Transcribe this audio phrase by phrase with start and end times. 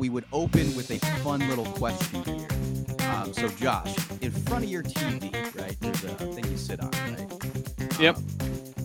[0.00, 2.48] we would open with a fun little question here.
[3.10, 6.90] Um, so, Josh, in front of your TV, right, there's a thing you sit on,
[6.90, 8.00] right?
[8.00, 8.16] Yep.
[8.16, 8.22] Um,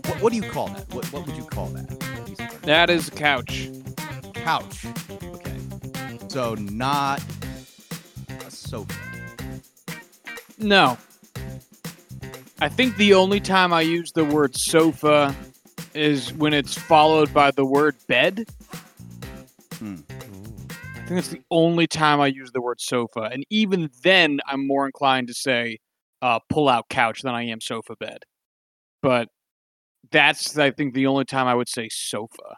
[0.07, 0.93] what, what do you call that?
[0.93, 1.87] What, what would you call that?
[2.25, 2.65] piece of furniture?
[2.65, 3.70] that is a couch.
[4.33, 4.85] Couch.
[5.23, 5.57] Okay.
[6.27, 7.23] So, not
[8.45, 8.93] a sofa.
[10.57, 10.97] No.
[12.59, 15.34] I think the only time I use the word sofa
[15.93, 18.49] is when it's followed by the word bed.
[21.05, 23.29] I think that's the only time I use the word sofa.
[23.31, 25.77] And even then, I'm more inclined to say
[26.23, 28.23] uh, pull out couch than I am sofa bed.
[29.03, 29.29] But
[30.12, 32.55] that's, I think, the only time I would say sofa.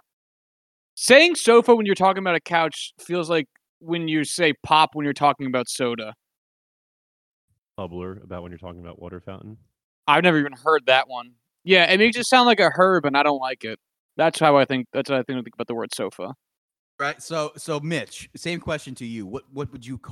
[0.95, 3.47] Saying sofa when you're talking about a couch feels like
[3.79, 6.13] when you say pop when you're talking about soda.
[7.77, 9.57] bubbler about when you're talking about water fountain.
[10.07, 11.33] I've never even heard that one.
[11.65, 13.77] Yeah, it makes it sound like a herb, and I don't like it.
[14.15, 14.87] That's how I think.
[14.93, 16.33] That's what I think about the word sofa.
[16.99, 17.21] Right.
[17.21, 19.25] So, so Mitch, same question to you.
[19.27, 20.11] What what would you call?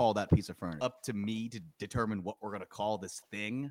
[0.00, 0.82] Call that piece of furniture.
[0.82, 3.70] Up to me to determine what we're gonna call this thing.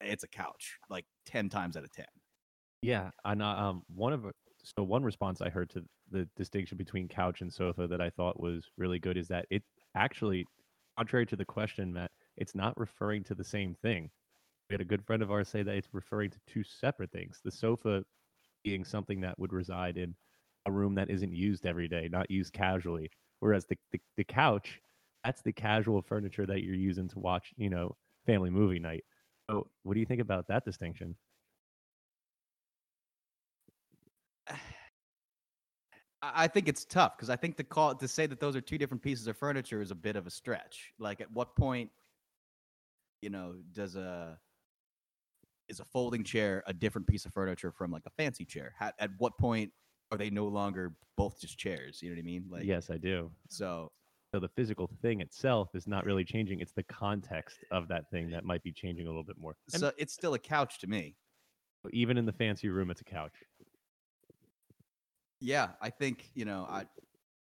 [0.00, 2.06] It's a couch, like ten times out of ten.
[2.82, 4.26] Yeah, and uh, um, one of
[4.62, 8.40] so one response I heard to the distinction between couch and sofa that I thought
[8.40, 9.62] was really good is that it
[9.94, 10.46] actually,
[10.98, 14.10] contrary to the question, Matt, it's not referring to the same thing.
[14.68, 17.40] We had a good friend of ours say that it's referring to two separate things.
[17.42, 18.04] The sofa
[18.64, 20.14] being something that would reside in
[20.66, 23.10] a room that isn't used every day, not used casually,
[23.40, 24.80] whereas the the, the couch,
[25.24, 29.04] that's the casual furniture that you're using to watch, you know, family movie night.
[29.50, 31.16] So, what do you think about that distinction?
[36.22, 38.76] I think it's tough because I think to call to say that those are two
[38.76, 40.92] different pieces of furniture is a bit of a stretch.
[40.98, 41.90] Like, at what point,
[43.22, 44.38] you know, does a
[45.68, 48.74] is a folding chair a different piece of furniture from like a fancy chair?
[48.80, 49.72] At what point
[50.12, 52.02] are they no longer both just chairs?
[52.02, 52.44] You know what I mean?
[52.50, 53.30] Like, yes, I do.
[53.48, 53.90] So
[54.32, 56.60] So the physical thing itself is not really changing.
[56.60, 59.56] It's the context of that thing that might be changing a little bit more.
[59.72, 61.16] And so it's still a couch to me.
[61.92, 63.32] even in the fancy room, it's a couch.
[65.40, 66.86] Yeah, I think you know, I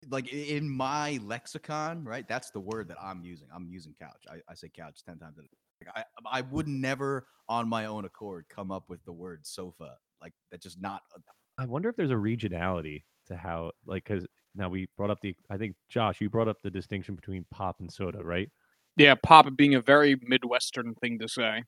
[0.09, 2.26] like i- in my lexicon, right?
[2.26, 3.49] That's the word that I'm using.
[3.54, 4.25] I'm using couch.
[4.31, 5.37] I, I say couch ten times.
[5.38, 5.43] A,
[5.84, 5.94] like,
[6.25, 9.99] I I would never, on my own accord, come up with the word sofa.
[10.20, 11.03] Like that's just not.
[11.14, 11.20] A,
[11.62, 15.34] I wonder if there's a regionality to how, like, because now we brought up the,
[15.50, 18.50] I think, Josh, you brought up the distinction between pop and soda, right?
[18.96, 21.64] Yeah, pop being a very Midwestern thing to say.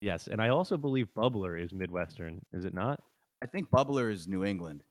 [0.00, 0.26] Yes.
[0.26, 3.00] And I also believe bubbler is Midwestern, is it not?
[3.42, 4.82] I think bubbler is New England.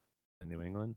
[0.45, 0.95] New England?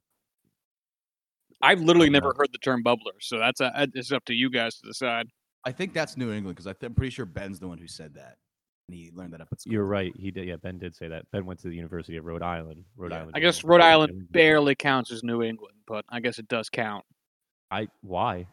[1.62, 2.34] I've literally never know.
[2.36, 5.28] heard the term bubbler, so that's a, it's up to you guys to decide.
[5.64, 8.36] I think that's New England because I'm pretty sure Ben's the one who said that.
[8.88, 9.72] And he learned that up at school.
[9.72, 10.12] You're right.
[10.16, 10.46] He did.
[10.46, 11.28] Yeah, Ben did say that.
[11.32, 12.84] Ben went to the University of Rhode Island.
[12.96, 13.18] Rhode Yeah.
[13.18, 13.32] Island.
[13.34, 16.68] I guess Rhode New Island barely counts as New England, but I guess it does
[16.70, 17.04] count.
[17.70, 18.46] I why?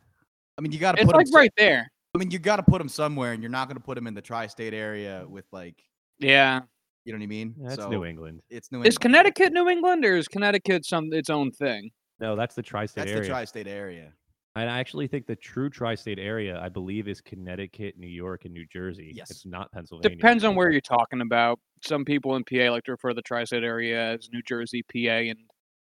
[0.57, 1.89] I mean, you got to It's put like so- right there.
[2.15, 4.05] I mean, you got to put them somewhere, and you're not going to put them
[4.05, 5.75] in the tri-state area with like,
[6.19, 6.61] Yeah.
[7.05, 7.55] you know what I mean?
[7.59, 8.41] That's So, New England.
[8.51, 8.87] It's New England.
[8.87, 11.89] Is Connecticut New England or is Connecticut some its own thing?
[12.19, 13.21] No, that's the tri-state That's area.
[13.23, 14.13] the tri-state area.
[14.55, 18.67] I actually think the true tri-state area, I believe, is Connecticut, New York, and New
[18.67, 19.11] Jersey.
[19.15, 19.31] Yes.
[19.31, 20.15] It's not Pennsylvania.
[20.15, 21.59] Depends on where you're talking about.
[21.83, 24.97] Some people in PA like to refer to the tri-state area as New Jersey, PA,
[24.97, 25.39] and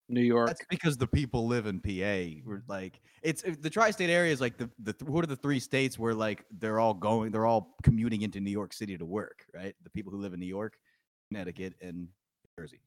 [0.08, 0.48] New York.
[0.48, 2.40] That's because the people live in PA.
[2.46, 5.60] We're like, it's uh, the tri-state area is like the the what are the three
[5.60, 9.46] states where like they're all going, they're all commuting into New York City to work,
[9.54, 9.76] right?
[9.84, 10.78] The people who live in New York,
[11.30, 12.80] Connecticut, and New Jersey.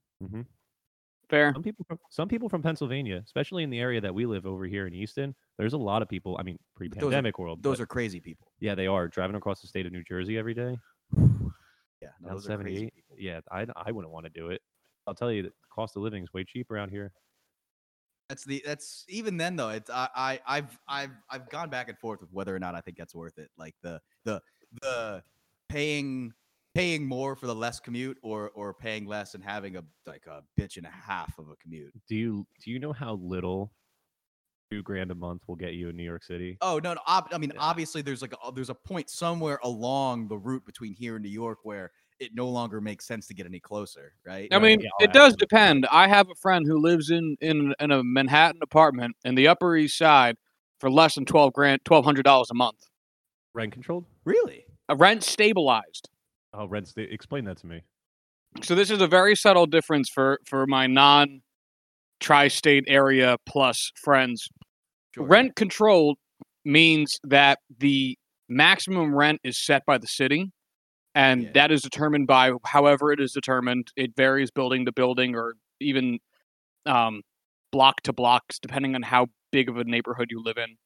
[1.28, 1.52] Fair.
[1.52, 4.64] Some people, from, some people from Pennsylvania, especially in the area that we live over
[4.64, 6.37] here in Easton, there's a lot of people.
[6.38, 7.62] I mean, pre-pandemic world.
[7.62, 8.46] Those but are crazy people.
[8.61, 10.78] yeah, they are driving across the state of New Jersey every day.
[12.02, 12.93] Yeah, no, Now those are crazy 78.
[13.19, 14.62] Yeah, I, I wouldn't want to do it.
[15.06, 17.12] I'll tell you, the cost of living is way cheaper out here.
[18.28, 19.69] That's the that's even then though.
[19.69, 22.81] It's I, I I've I've I've gone back and forth with whether or not I
[22.81, 23.50] think that's worth it.
[23.56, 24.43] Like the the
[24.82, 25.23] the
[25.69, 26.32] paying
[26.76, 30.43] paying more for the less commute or or paying less and having a like a
[30.61, 31.93] bitch and a half of a commute.
[32.08, 33.73] Do you do you know how little
[34.70, 36.58] two grand a month will get you in New York City?
[36.61, 37.61] Oh no, no ob- I mean Yeah.
[37.61, 41.31] obviously there's like a, there's a point somewhere along the route between here and New
[41.31, 44.49] York where it no longer makes sense to get any closer, right?
[44.50, 45.87] I mean, yeah, oh, it does depend.
[45.93, 49.76] I have a friend who lives in in in a Manhattan apartment in the Upper
[49.76, 50.37] East Side
[50.81, 52.78] for less than twelve grand, twelve hundred dollars a month.
[53.55, 54.05] Rent controlled?
[54.25, 54.64] really?
[54.88, 56.08] A rent stabilized.
[56.56, 56.88] Oh, rent.
[56.88, 57.82] Sta- explain that to me.
[58.62, 61.42] So this is a very subtle difference for for my non
[62.20, 64.48] tri-state area plus friends.
[65.14, 65.24] Sure.
[65.26, 66.16] Rent controlled
[66.64, 68.16] means that the
[68.48, 70.50] maximum rent is set by the city
[71.14, 71.50] and Yeah.
[71.54, 73.92] that is determined by however it is determined.
[73.96, 76.18] It varies building to building or even
[76.86, 77.22] um,
[77.72, 80.76] block to blocks depending on how big of a neighborhood you live in.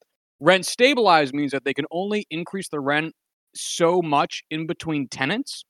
[0.41, 3.13] Rent stabilized means that they can only increase the rent
[3.55, 5.63] so much in between tenants.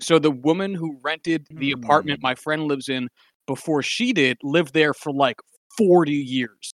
[0.00, 2.22] So the woman who rented the apartment Hmm.
[2.22, 3.08] my friend lives in
[3.46, 5.36] before she did lived there for like
[5.76, 6.72] 40 years.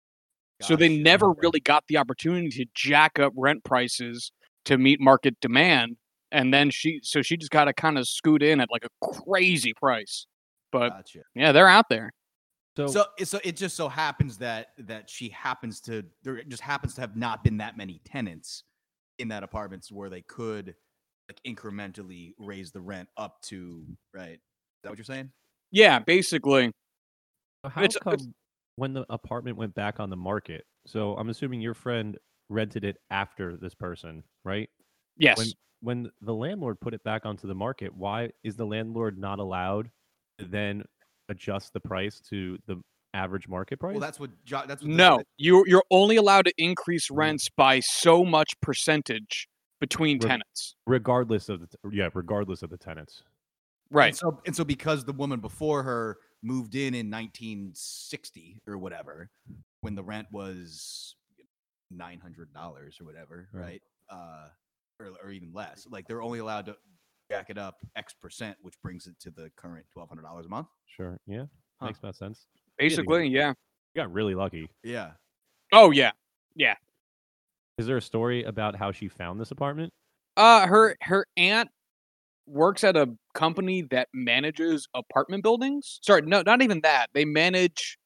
[0.61, 1.39] So they never Okay.
[1.41, 4.31] really got the opportunity to jack up rent prices
[4.65, 5.97] to meet market demand.
[6.31, 9.07] And then she, so she just got to kind of scoot in at like a
[9.23, 10.27] crazy price.
[10.71, 11.21] But Gotcha.
[11.35, 12.11] yeah, they're out there.
[12.77, 16.93] So, So, so it just so happens that that she happens to there just happens
[16.95, 18.63] to have not been that many tenants
[19.19, 20.75] in that apartment where they could
[21.29, 24.33] like incrementally raise the rent up to right.
[24.33, 24.39] Is
[24.83, 25.31] that what you're saying?
[25.71, 26.71] Yeah, basically.
[27.63, 28.27] how it's- come it's-
[28.75, 30.65] when the apartment went back on the market?
[30.85, 32.17] So I'm assuming your friend
[32.49, 34.69] rented it after this person, right?
[35.17, 35.37] Yes.
[35.37, 35.47] When
[35.81, 39.91] when the landlord put it back onto the market, why is the landlord not allowed
[40.39, 40.83] to then
[41.29, 42.81] adjust the price to the
[43.15, 43.93] average market price?
[43.93, 47.17] Well, that's what jo- that's what this- no, you you're only allowed to increase Mm.
[47.17, 49.47] rents by so much percentage
[49.79, 50.75] between Reg- tenants.
[50.85, 53.23] regardless of the t- yeah, regardless of the tenants.
[53.89, 54.07] Right.
[54.09, 59.29] And so and so because the woman before her moved in in 1960 or whatever,
[59.81, 61.15] when the rent was
[61.91, 63.61] nine hundred dollars or whatever, Right.
[63.63, 63.81] right?
[64.09, 64.49] Uh,
[64.99, 65.87] or, or even less.
[65.89, 66.77] Like they're only allowed to
[67.31, 70.49] jack it up X percent, which brings it to the current twelve hundred dollars a
[70.49, 70.67] month.
[70.85, 71.45] Sure, yeah,
[71.79, 71.87] Huh.
[71.87, 72.47] makes about sense.
[72.77, 73.53] Basically, yeah.
[73.93, 74.69] You got really lucky.
[74.83, 75.11] Yeah.
[75.71, 76.11] Oh yeah.
[76.55, 76.75] Yeah.
[77.77, 79.91] Is there a story about how she found this apartment?
[80.37, 81.69] Uh her her aunt
[82.47, 85.99] works at a company that manages apartment buildings.
[86.03, 87.07] Sorry, no, not even that.
[87.13, 87.97] They manage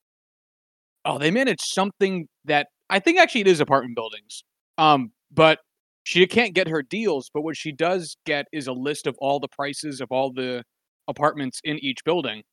[1.06, 4.44] Oh, they manage something that I think actually it is apartment buildings.
[4.78, 5.60] Um, but
[6.04, 9.40] she can't get her deals, but what she does get is a list of all
[9.40, 10.64] the prices of all the
[11.08, 12.44] apartments in each building.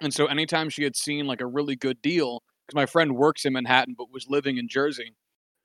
[0.00, 3.44] And so anytime she had seen like a really good deal, because my friend works
[3.44, 5.14] in Manhattan but was living in Jersey,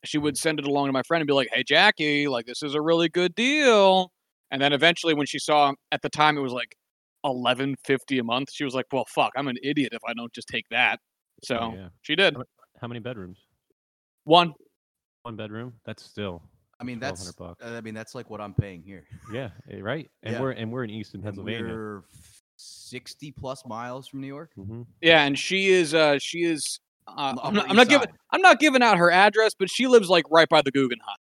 [0.04, 2.64] she would send it along to my friend and be like, "Hey Jackie, like this
[2.64, 4.12] is a really good deal."
[4.52, 6.76] And then eventually, when she saw at the time it was like
[7.24, 10.34] eleven fifty a month, she was like, "Well, fuck, I'm an idiot if I don't
[10.34, 11.00] just take that."
[11.44, 11.90] So Oh, yeah.
[12.02, 12.36] she did
[12.80, 13.48] How many bedrooms?
[14.26, 14.54] one.
[15.24, 15.74] One bedroom.
[15.86, 16.44] That's still
[16.80, 17.64] I mean that's bucks.
[17.64, 19.06] uh, I mean that's like what I'm paying here.
[19.30, 20.10] yeah, eh, right.
[20.24, 20.42] And Yeah.
[20.42, 21.80] we're and we're in Easton, And Pennsylvania.
[22.56, 24.52] We're 60 plus miles from New York.
[24.56, 28.42] hmm Yeah, and she is uh she is uh, I'm, not, I'm not giving I'm
[28.42, 31.18] not giving out her address, but she lives like right by the Guggenheim.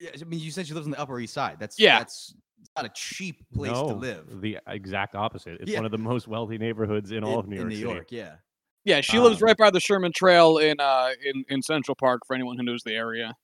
[0.00, 1.56] Yeah, I mean you said she lives on the Upper East Side.
[1.58, 1.98] That's Yeah.
[1.98, 4.40] that's it's not a cheap place no, to live.
[4.40, 5.60] The exact opposite.
[5.60, 5.78] It's Yeah.
[5.78, 7.90] one of the most wealthy neighborhoods in all in, of New in York New City.
[7.90, 8.36] York, yeah.
[8.84, 12.22] Yeah, she lives Um, right by the Sherman Trail in uh in, in Central Park
[12.26, 13.34] for anyone who knows the area.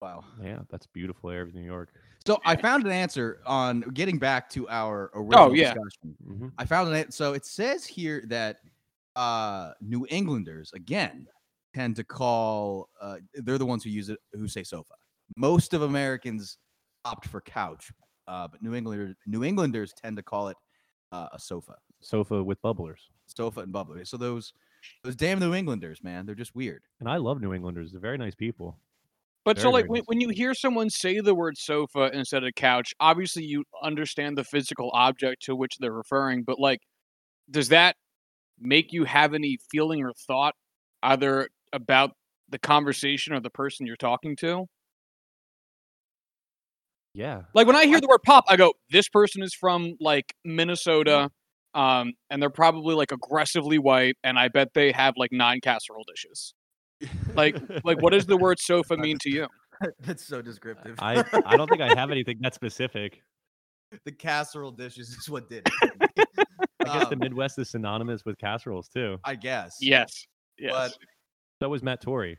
[0.00, 0.24] Wow.
[0.42, 1.90] Yeah, that's beautiful area of New York.
[2.26, 5.72] So I found an answer on getting back to our original Oh, yeah.
[5.74, 6.16] discussion.
[6.26, 7.12] hmm I found an answer.
[7.12, 8.58] So it says here that
[9.16, 11.26] uh, New Englanders again
[11.74, 12.88] tend to call.
[13.00, 14.94] Uh, they're the ones who use it who say sofa.
[15.36, 16.58] Most of Americans
[17.04, 17.90] opt for couch,
[18.28, 20.56] uh, but New Englanders New Englanders tend to call it
[21.12, 22.98] uh, a sofa, Sofa with bubblers.
[23.26, 24.06] sofa and bubbler.
[24.06, 24.52] So those
[25.04, 26.82] those damn New Englanders, man, they're just weird.
[27.00, 27.92] And I love New Englanders.
[27.92, 28.78] They're very nice people.
[29.44, 32.92] But so like when, when you hear someone say the word sofa instead of couch,
[33.00, 36.80] obviously you understand the physical object to which they're referring, but like
[37.50, 37.96] does that
[38.60, 40.54] make you have any feeling or thought
[41.02, 42.12] either about
[42.48, 44.66] the conversation or the person you're talking to?
[47.14, 47.42] Yeah.
[47.54, 51.30] Like when I hear the word pop, I go, this person is from like Minnesota,
[51.74, 56.04] um, and they're probably like aggressively white, and I bet they have like nine casserole
[56.06, 56.54] dishes.
[57.34, 59.46] Like, like what does the word sofa mean to you?
[60.00, 60.96] That's so descriptive.
[60.98, 63.22] I I don't think I have anything that specific.
[64.04, 66.28] the casserole dishes is what did it.
[66.86, 69.18] I guess the Um, Midwest is synonymous with casseroles too.
[69.24, 69.76] I guess.
[69.80, 70.26] Yes,
[70.58, 70.72] yes.
[70.72, 70.96] But
[71.62, 72.36] So was Matt Torrey.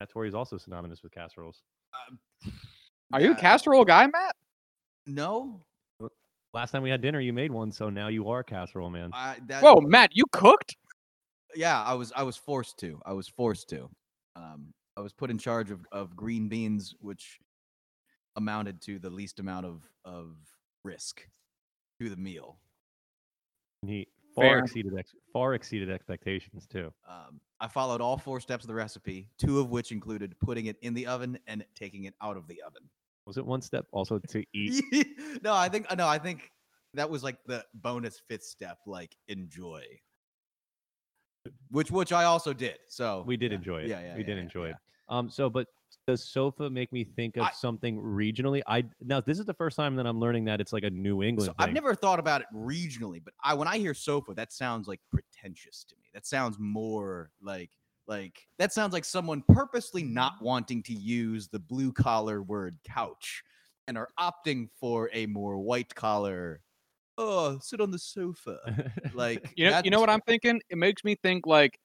[0.00, 1.62] Matt Torrey is also synonymous with casseroles.
[2.08, 2.18] um,
[3.12, 4.34] Are you a casserole guy, Matt?
[5.06, 5.60] No.
[6.52, 9.10] Last time we had dinner, you made one, so now you are a casserole man.
[9.12, 10.76] I, that, Whoa, Matt, you cooked?
[11.54, 13.00] Yeah, I was I was forced to.
[13.04, 13.88] I was forced to.
[14.36, 17.38] Um, I was put in charge of, of green beans, which
[18.36, 20.36] amounted to the least amount of of
[20.84, 21.26] risk
[22.00, 22.58] to the meal.
[23.82, 24.58] And he far Fair.
[24.58, 26.92] exceeded ex- far exceeded expectations too.
[27.08, 30.76] Um, I followed all four steps of the recipe, two of which included putting it
[30.82, 32.82] in the oven and taking it out of the oven.
[33.26, 34.84] Was it one step also to eat?
[35.42, 36.50] no, I think no, I think
[36.94, 39.82] that was like the bonus fifth step, like enjoy.
[41.70, 42.78] Which which I also did.
[42.88, 43.88] So We did yeah, enjoy it.
[43.88, 44.14] Yeah, yeah.
[44.14, 44.76] we yeah, did yeah, enjoy it.
[45.08, 45.66] Um, so but
[46.06, 48.62] does sofa make me think of I- something regionally?
[48.66, 51.22] I now this is the first time that I'm learning that it's like a New
[51.22, 51.68] England So thing.
[51.68, 55.00] I've never thought about it regionally, but I when I hear sofa, that sounds like
[55.10, 56.08] pretentious to me.
[56.14, 57.70] That sounds more like
[58.06, 63.42] like that sounds like someone purposely not wanting to use the blue collar word couch
[63.88, 66.60] and are opting for a more white collar.
[67.16, 68.58] Oh, sit on the sofa.
[69.14, 70.60] Like You know, you know what I'm thinking?
[70.68, 71.78] It makes me think like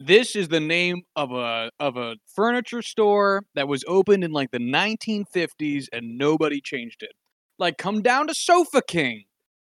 [0.00, 4.50] this is the name of a of a furniture store that was opened in like
[4.50, 7.12] the 1950s and nobody changed it.
[7.58, 9.24] Like come down to Sofa King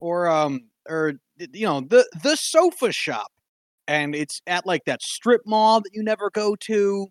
[0.00, 3.28] or um or you know the the sofa shop
[3.86, 7.06] and it's at like that strip mall that you never go to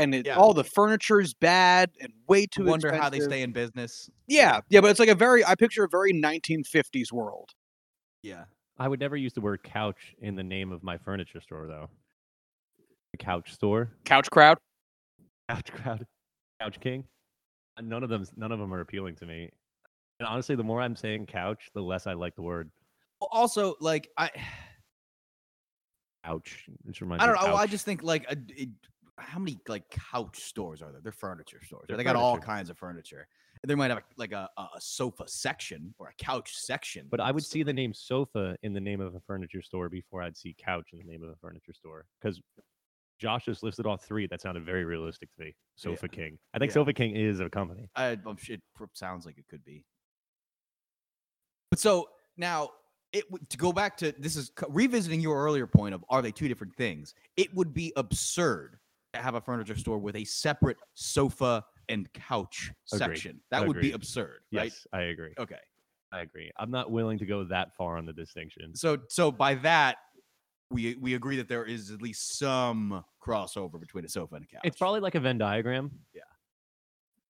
[0.00, 0.36] and it, Yeah.
[0.36, 4.08] all the furniture is bad and way too wonder how they stay in business.
[4.26, 7.50] Yeah, yeah, but it's like a very I picture a very 1950s world.
[8.22, 8.44] Yeah.
[8.78, 11.90] I would never use the word couch in the name of my furniture store though.
[13.12, 14.58] The couch store, Couch crowd.
[15.48, 16.06] couch crowd,
[16.60, 17.04] couch king.
[17.80, 19.50] None of them, none of them are appealing to me.
[20.18, 22.70] And honestly, the more I'm saying couch, the less I like the word
[23.20, 24.30] also, like I,
[26.24, 26.66] Ouch!
[26.86, 27.54] It reminds I don't of know.
[27.54, 28.68] I just think like a, it,
[29.20, 31.00] how many like couch stores are there?
[31.02, 31.86] They're furniture stores.
[31.88, 33.26] They're they got all kinds of furniture.
[33.62, 37.06] And they might have a, like a, a sofa section or a couch section.
[37.10, 40.22] But I would see the name sofa in the name of a furniture store before
[40.22, 42.06] I'd see couch in the name of a furniture store.
[42.20, 42.40] Because
[43.20, 45.54] Josh just listed all three that sounded very realistic to me.
[45.76, 46.38] Sofa King.
[46.54, 46.74] I think Yeah.
[46.74, 47.90] Sofa King is a company.
[47.94, 48.60] I, it
[48.94, 49.84] sounds like it could be.
[51.70, 52.70] But so now,
[53.12, 56.48] it to go back to this is revisiting your earlier point of are they two
[56.48, 57.14] different things?
[57.36, 58.78] It would be absurd
[59.14, 62.98] have a furniture store with a separate sofa and couch Agreed.
[62.98, 63.40] section.
[63.50, 63.94] That would be Agreed.
[63.94, 64.64] absurd, right?
[64.64, 65.34] Yes, I agree.
[65.38, 65.56] Okay.
[66.12, 66.50] I agree.
[66.58, 68.74] I'm not willing to go that far on the distinction.
[68.74, 69.96] So so by that
[70.70, 74.48] we we agree that there is at least some crossover between a sofa and a
[74.48, 74.60] couch.
[74.64, 75.90] It's probably like a Venn diagram.
[76.14, 76.22] Yeah.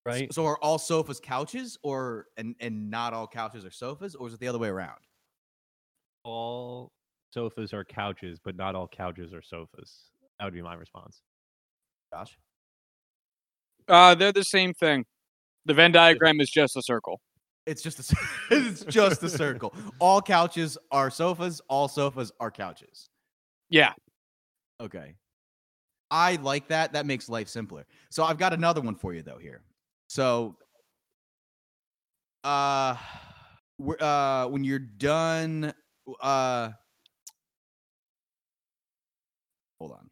[0.06, 0.28] Right?
[0.30, 4.28] S- So are all sofas couches or and and not all couches are sofas or
[4.28, 4.98] is it the other way around?
[6.24, 6.92] all
[7.32, 10.10] sofas are couches, but not all couches are sofas.
[10.38, 11.22] That would be my response.
[12.12, 12.38] Josh?
[13.88, 15.04] Uh, they're the same thing.
[15.66, 17.20] The Venn diagram is just a circle.
[17.66, 18.16] It's just a
[18.50, 19.74] it's just a circle.
[19.98, 23.08] All couches are sofas, all sofas are couches.
[23.68, 23.92] Yeah.
[24.80, 25.14] Okay.
[26.10, 26.92] I like that.
[26.92, 27.86] That makes life simpler.
[28.10, 29.62] So I've got another one for you though here.
[30.08, 30.56] So
[32.42, 32.96] uh
[34.00, 35.72] uh when you're done
[36.20, 36.70] uh
[39.78, 40.09] hold on.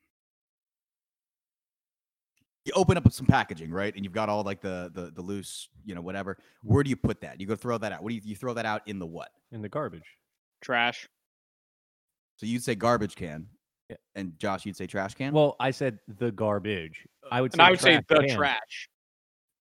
[2.68, 3.94] You open up some packaging, right?
[3.94, 6.36] And you've got all like the the the loose, you know, whatever.
[6.62, 7.40] Where do you put that?
[7.40, 8.02] You go throw that out.
[8.02, 9.30] What do you you throw that out in the what?
[9.52, 10.04] In the garbage.
[10.60, 11.08] Trash.
[12.36, 13.46] So you'd say garbage can.
[13.88, 13.96] Yeah.
[14.16, 15.32] And Josh, you'd say trash can?
[15.32, 17.06] Well, I said the garbage.
[17.32, 18.36] I would say And I would say the can.
[18.36, 18.88] trash.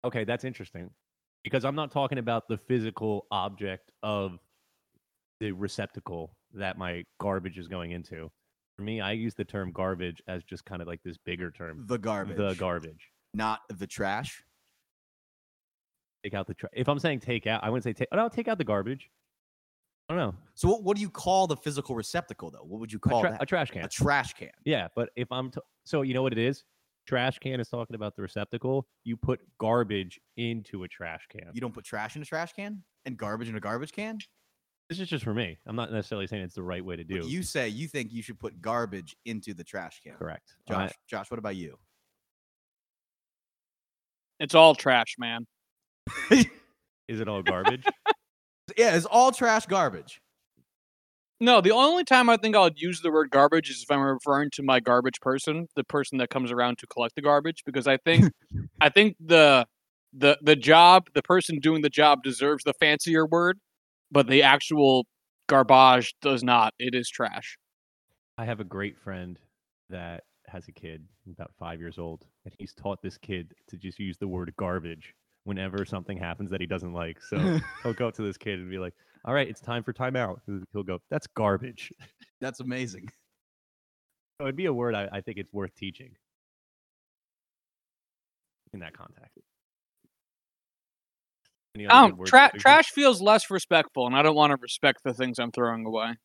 [0.03, 0.89] Okay, that's interesting.
[1.45, 4.39] Because I'm not talking about the physical object of
[5.39, 8.29] the receptacle that my garbage is going into.
[8.79, 11.83] For me, I use the term garbage as just kind of like this bigger term.
[11.87, 12.37] the garbage.
[12.37, 13.09] The garbage.
[13.33, 14.41] not the trash.
[16.23, 16.71] Take out the trash.
[16.73, 18.07] If I'm saying take out, I wouldn't say take.
[18.13, 19.09] Oh, no, take out the garbage.
[20.07, 20.35] I don't know.
[20.55, 22.63] So what, what do you call the physical receptacle though?
[22.63, 23.43] What would you A, call tra- that?
[23.43, 23.83] a trash can.
[23.83, 24.49] A trash can.
[24.63, 26.63] Yeah, but if I'm t- so you know what it is?
[27.05, 28.87] Trash can is talking about the receptacle.
[29.03, 31.51] You put garbage into a trash can.
[31.53, 34.19] You don't put trash in a trash can and garbage in a garbage can.
[34.89, 35.57] This is just for me.
[35.67, 37.19] I'm not necessarily saying it's the right way to do.
[37.19, 40.15] But you say you think you should put garbage into the trash can.
[40.15, 40.55] correct.
[40.67, 41.77] I- Josh, Josh, what about you?
[44.39, 45.45] It's all trash, man.
[46.31, 47.85] is it all garbage?
[48.77, 50.21] yeah, it's all trash garbage.
[51.41, 54.49] No, the only time I think I'll use the word garbage is if I'm referring
[54.51, 57.97] to my garbage person, the person that comes around to collect the garbage, because I
[57.97, 58.33] think
[58.81, 59.65] I think the
[60.13, 63.59] the the job, the person doing the job deserves the fancier word,
[64.11, 65.05] but the actual
[65.47, 66.73] garbage does not.
[66.79, 67.57] It is trash.
[68.37, 69.39] I have a great friend
[69.89, 73.99] that has a kid about five years old, and he's taught this kid to just
[73.99, 75.13] use the word garbage
[75.43, 77.21] whenever something happens that he doesn't like.
[77.21, 77.37] So
[77.83, 78.93] he'll go up to this kid and be like,
[79.25, 81.91] "All right, it's time for timeout." He'll- He'll go, "That's garbage."
[82.41, 83.09] That's amazing.
[84.39, 86.15] So it'd be a word I, I think it's worth teaching
[88.73, 89.37] in that context.
[91.79, 94.57] Any other Um, good words tra- trash feels less respectful, and I don't want to
[94.61, 96.17] respect the things I'm throwing away.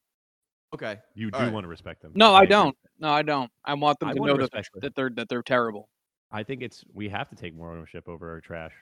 [0.75, 0.99] Okay.
[1.14, 1.52] You do All right.
[1.52, 2.11] want to respect them.
[2.16, 2.49] No, I agree.
[2.49, 2.76] don't.
[2.99, 3.50] No, I don't.
[3.64, 4.80] I want them I to wanna know that, respect them.
[4.82, 5.88] that they're that they're terrible.
[6.32, 8.73] I think it's we have to take more ownership over our trash.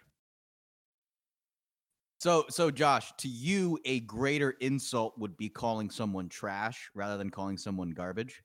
[2.20, 7.30] So, so Josh, to you, a greater insult would be calling someone trash rather than
[7.30, 8.42] calling someone garbage.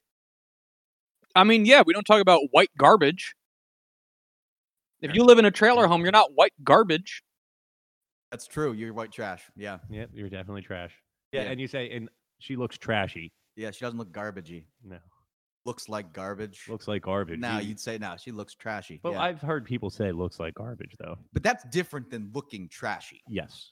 [1.36, 3.36] I mean, yeah, we don't talk about white garbage.
[5.00, 7.22] If you live in a trailer home, you're not white garbage.
[8.32, 8.74] That's true.
[8.74, 9.44] You're white trash.
[9.56, 10.94] Yeah, Yep, you're definitely trash.
[11.32, 11.52] Yeah, Yeah.
[11.52, 13.32] and you say, and she looks trashy.
[13.56, 13.72] yeah.
[13.72, 14.66] She doesn't look garbagey.
[14.84, 15.00] No,
[15.66, 16.68] Looks like garbage.
[16.70, 17.40] looks like garbage.
[17.40, 18.16] Now You- you'd say no.
[18.18, 19.00] She looks trashy.
[19.02, 19.22] but yeah.
[19.22, 21.18] I've heard people say looks like garbage, though.
[21.34, 23.22] but that's different than looking trashy.
[23.28, 23.72] Yes,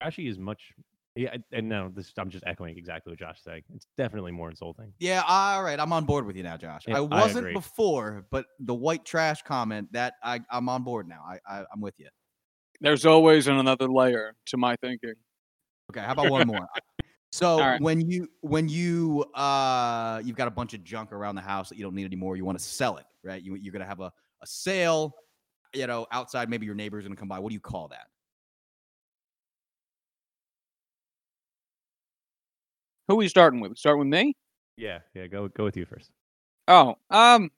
[0.00, 0.72] trashy is much.
[1.14, 3.62] Yeah, and- and no, this I'm just echoing exactly what Josh said.
[3.74, 4.94] It's definitely more insulting.
[4.98, 5.22] Yeah.
[5.28, 5.78] All right.
[5.78, 6.84] I'm on board with you now, Josh.
[6.88, 7.52] Yeah, I I wasn't agree.
[7.52, 11.22] before, but the white trash comment that I I'm on board now.
[11.22, 12.08] I, I I'm with you.
[12.82, 15.14] There's always another layer to my thinking.
[15.90, 16.66] Okay, how about one more?
[17.34, 17.80] So right.
[17.80, 21.78] when you when you uh you've got a bunch of junk around the house that
[21.78, 23.42] you don't need anymore, you want to sell it, right?
[23.42, 24.12] You you're gonna have a,
[24.42, 25.14] a sale,
[25.72, 27.38] you know, outside, maybe your neighbor's gonna come by.
[27.38, 28.04] What do you call that?
[33.08, 33.78] Who are we starting with?
[33.78, 34.36] Start with me.
[34.76, 35.26] Yeah, yeah.
[35.26, 36.10] Go go with you first.
[36.68, 37.50] Oh, um,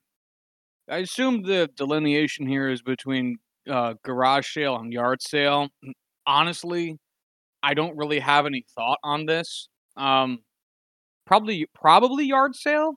[0.88, 3.38] I assume the delineation here is between
[3.68, 5.68] uh, garage sale and yard sale.
[6.26, 6.98] Honestly,
[7.62, 9.68] I don't really have any thought on this.
[9.96, 10.40] Um,
[11.26, 12.94] probably probably yard sale.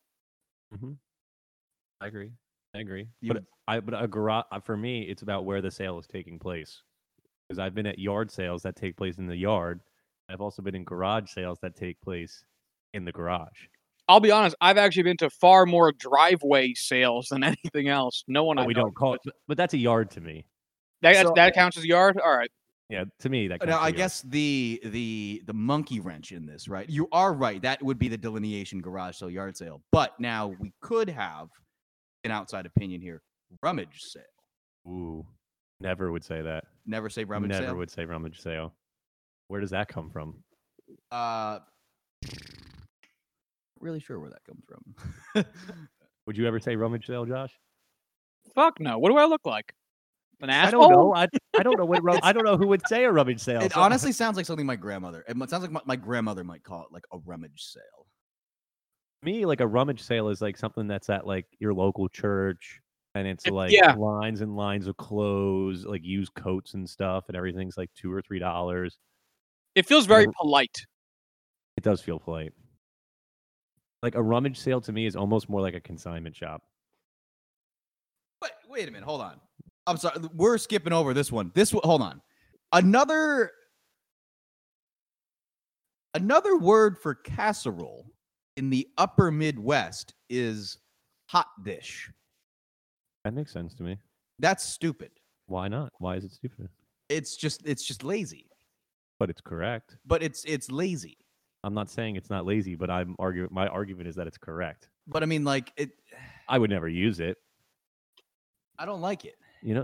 [0.72, 0.94] hmm
[2.02, 2.32] I agree.
[2.76, 3.08] I agree.
[3.22, 6.40] You but I but a garage for me, it's about where the sale is taking
[6.40, 6.82] place.
[7.48, 9.82] Because I've been at yard sales that take place in the yard.
[10.30, 12.44] I've also been in garage sales that take place
[12.94, 13.68] in the garage.
[14.10, 14.56] I'll be honest.
[14.62, 18.24] I've actually been to far more driveway sales than anything else.
[18.28, 18.60] No one.
[18.60, 20.46] I we don't call it, but that's a yard to me.
[21.02, 21.16] That.
[21.26, 22.20] So- that counts as yard.
[22.24, 22.50] All right.
[22.90, 23.60] Yeah, to me that.
[23.66, 23.96] Now counts I as a yard.
[23.98, 26.90] guess the the the monkey wrench in this, right?
[26.90, 27.62] You are right.
[27.62, 29.82] That would be the delineation garage sale, yard sale.
[29.92, 31.50] But now we could have
[32.24, 33.22] an outside opinion here.
[33.62, 34.24] Rummage sale.
[34.88, 35.26] Ooh,
[35.82, 36.64] never would say that.
[36.86, 37.60] Never say rummage sale.
[37.62, 37.78] never sale.
[37.78, 38.74] would say rummage sale.
[39.50, 40.36] Where does that come from?
[41.12, 41.60] Uh
[43.80, 45.46] really sure where that comes from.
[46.26, 47.52] Would you ever say rummage sale, Josh?
[48.56, 48.98] Fuck no.
[49.00, 49.74] What do I look like?
[50.40, 51.16] An I don't know.
[51.16, 53.62] I, I don't know what rum- I don't know who would say a rummage sale.
[53.62, 55.24] It so- honestly sounds like something my grandmother.
[55.28, 58.06] It sounds like my, my grandmother might call it like a rummage sale.
[59.24, 62.80] me like a rummage sale is like something that's at like your local church
[63.16, 63.94] and it's like yeah.
[63.96, 68.22] lines and lines of clothes like used coats and stuff and everything's like two or
[68.22, 69.00] three dollars
[69.74, 70.86] It feels very r- polite.
[71.78, 72.54] it does feel polite
[74.04, 76.62] like a rummage sale to me is almost more like a consignment shop
[78.44, 79.04] Wait, wait a minute.
[79.06, 79.40] Hold on.
[79.88, 80.20] I'm sorry.
[80.34, 81.52] We're skipping over this one.
[81.56, 81.72] This.
[81.72, 82.22] Hold on.
[82.74, 83.52] Another.
[86.14, 88.06] Another word for casserole
[88.56, 90.78] in the upper Midwest is
[91.28, 92.10] hot dish.
[93.24, 93.98] that makes sense to me
[94.40, 95.12] That's stupid.
[95.46, 96.70] why not why is it stupid
[97.10, 98.50] It's just it's just lazy.
[99.20, 101.18] but it's correct But it's it's lazy.
[101.64, 104.90] i'm not saying it's not lazy but i'm arguing my argument is that it's correct
[105.06, 105.92] But I mean, like it.
[106.50, 107.38] i would never use it
[108.80, 109.36] I don't like it.
[109.68, 109.84] You know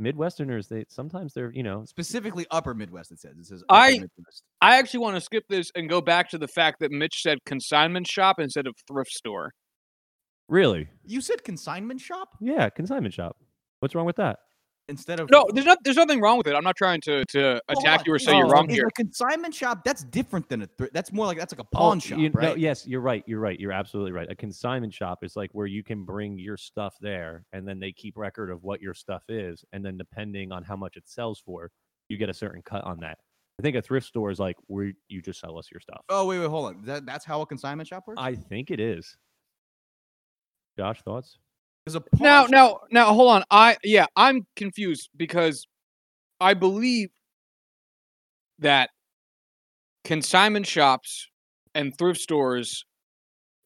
[0.00, 3.10] midwesterners they sometimes they're you know Specifically, upper Midwest.
[3.10, 3.64] It says it says.
[3.68, 4.42] I- Midwest.
[4.60, 7.38] I actually want to skip this and go back to the fact that Mitch said
[7.46, 9.52] consignment shop instead of thrift store.
[10.48, 13.36] really You said consignment shop yeah consignment shop
[13.80, 14.38] what's wrong with that
[14.88, 15.78] instead of No, there's not.
[15.84, 16.54] There's nothing wrong with it.
[16.54, 18.86] I'm not trying to to Well, attack you or Is say you're wrong here.
[18.86, 20.66] A consignment shop that's different than a.
[20.66, 22.58] Thr- that's more like that's like a Oh, pawn shop, you- no, right?
[22.58, 23.22] yes, you're right.
[23.26, 23.58] You're right.
[23.58, 24.30] You're absolutely right.
[24.30, 27.92] A consignment shop is like where you can bring your stuff there, and then they
[27.92, 31.40] keep record of what your stuff is, and then depending on how much it sells
[31.40, 31.70] for,
[32.08, 33.18] you get a certain cut on that.
[33.58, 36.02] I think a thrift store is like where you just sell us your stuff.
[36.10, 36.82] Oh wait, wait, hold on.
[36.84, 38.20] That, that's how a consignment shop works.
[38.20, 39.16] I think it is.
[40.78, 41.38] Josh, thoughts?
[41.86, 43.44] Because a Now, now, now, hold on.
[43.50, 45.66] I yeah, I'm confused because
[46.40, 47.10] I believe
[48.58, 48.90] that
[50.04, 51.28] consignment shops
[51.76, 52.84] and thrift stores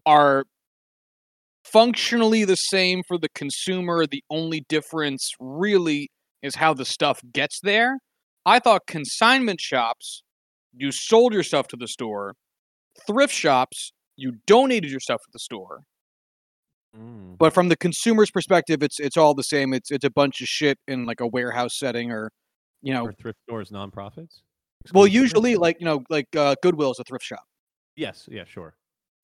[0.05, 0.45] are
[1.65, 4.07] functionally the same for the consumer.
[4.07, 6.11] The only difference really
[6.43, 8.01] is how the stuff gets there.
[8.45, 10.23] I thought consignment shops,
[10.75, 12.35] you sold your stuff to the store.
[13.07, 15.85] Thrift shops, you donated your stuff to the store.
[16.95, 19.73] But from the consumer's perspective, it's it's all the same.
[19.73, 22.31] It's it's a bunch of shit in like a warehouse setting, or
[22.83, 24.41] you know, Are thrift stores nonprofits?
[24.93, 27.45] well, usually like you know, like uh, Goodwill is a thrift shop.
[27.97, 28.29] Yes.
[28.31, 28.45] Yeah.
[28.45, 28.75] Sure.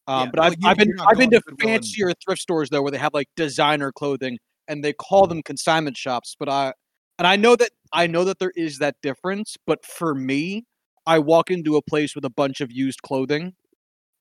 [0.07, 2.40] Um, Yeah, but well, I've, you- I've been I've been to Goodwill and- fancier thrift
[2.40, 6.37] stores though, where they have like designer clothing, and they call them consignment shops.
[6.38, 6.72] But I
[7.18, 10.64] And I know that I know that there is that difference, but for me,
[11.07, 13.55] I walk into a place with a bunch of used clothing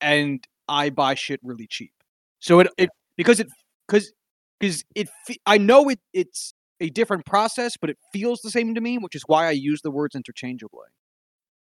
[0.01, 1.91] and I buy shit really cheap.
[2.39, 3.47] So it it because it
[3.87, 4.11] cuz
[4.61, 5.09] cuz it
[5.45, 9.15] I know it it's a different process, but it feels the same to me, which
[9.15, 10.87] is why I use the words interchangeably.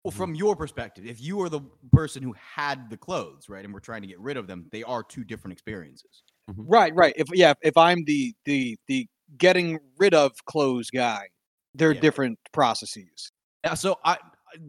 [0.03, 0.37] Well, from mm-hmm.
[0.37, 1.61] your perspective, if you are the
[1.91, 4.81] person who had the clothes, right, and we're trying to get rid of them, they
[4.83, 6.23] are two different experiences.
[6.49, 6.63] Mm-hmm.
[6.65, 7.13] Right, right.
[7.17, 11.27] If yeah, if I'm the the the getting rid of clothes guy,
[11.75, 12.01] they're Yeah.
[12.01, 13.31] different processes.
[13.63, 14.17] Yeah, so I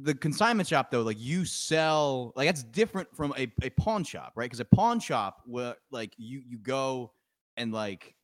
[0.03, 4.33] the consignment shop though, like you sell like that's different from a, a pawn shop,
[4.37, 4.47] right?
[4.47, 7.13] Because a pawn shop where like you you go
[7.57, 8.15] and like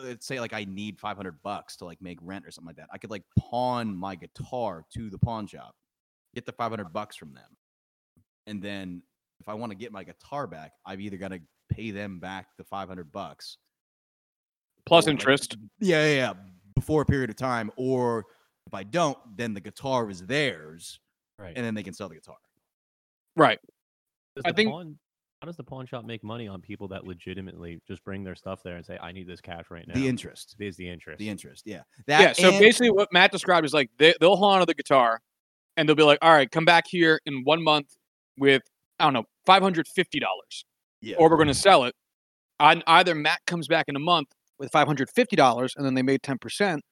[0.00, 2.88] let's say like I need 500 bucks to like make rent or something like that.
[2.92, 5.74] I could like pawn my guitar to the pawn shop,
[6.34, 7.56] get the 500 bucks from them.
[8.46, 9.02] And then
[9.40, 12.46] if I want to get my guitar back, I've either got to pay them back
[12.58, 13.58] the 500 bucks
[14.86, 15.56] Plus or, like, interest.
[15.80, 16.32] yeah, yeah, yeah,
[16.74, 18.24] before a period of time, or
[18.66, 21.00] if I don't, then the guitar is theirs,
[21.38, 21.52] Right.
[21.56, 22.36] and then they can sell the guitar.
[23.36, 23.58] Right.
[24.36, 24.98] Does I think- pawn,
[25.40, 28.62] how does the pawn shop make money on people that legitimately just bring their stuff
[28.62, 29.94] there and say, "I need this cash right now"?
[29.94, 31.18] The interest, is the interest.
[31.18, 32.32] the interest, yeah, yeah.
[32.32, 35.20] So and- basically, what Matt described is like they, they'll hold on to the guitar,
[35.76, 37.96] and they'll be like, "All right, come back here in one month
[38.36, 38.62] with
[38.98, 40.66] I don't know five hundred fifty dollars,
[41.00, 41.94] yeah, or we're going to sell it."
[42.60, 45.94] On either Matt comes back in a month with five hundred fifty dollars, and then
[45.94, 46.84] they made ten percent,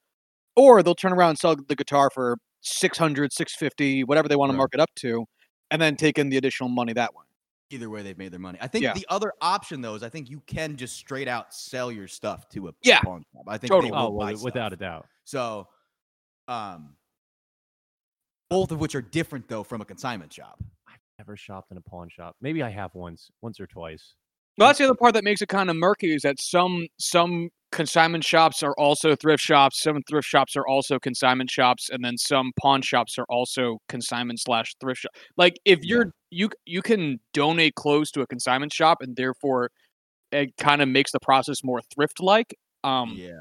[0.59, 4.55] or they'll turn around and sell the guitar for 600 650 whatever they want to
[4.55, 4.59] Right.
[4.59, 5.25] mark it up to,
[5.71, 7.25] and then take in the additional money that way.
[7.71, 8.59] either way, they've made their money.
[8.63, 8.95] I think Yeah.
[8.95, 12.49] the other option though is I think you can just straight out sell your stuff
[12.51, 13.45] to a Yeah, pawn shop.
[13.47, 13.91] I think totally.
[13.91, 14.73] they oh, will well, buy without stuff.
[14.73, 15.07] a doubt.
[15.25, 15.69] So,
[16.49, 16.97] um,
[18.49, 20.59] both of which are different though from a consignment shop.
[20.89, 22.37] I've never shopped in a pawn shop.
[22.41, 24.15] Maybe I have once, once or twice.
[24.59, 27.51] Well, that's the other part that makes it kind of murky is that some some
[27.71, 32.19] consignment shops are also thrift shops, some thrift shops are also consignment shops, and then
[32.19, 35.13] some pawn shops are also consignment slash thrift shop.
[35.37, 39.71] Like if you're you you can donate clothes to a consignment shop, and therefore
[40.33, 42.57] it kind of makes the process more thrift like.
[42.83, 43.35] Um, yeah,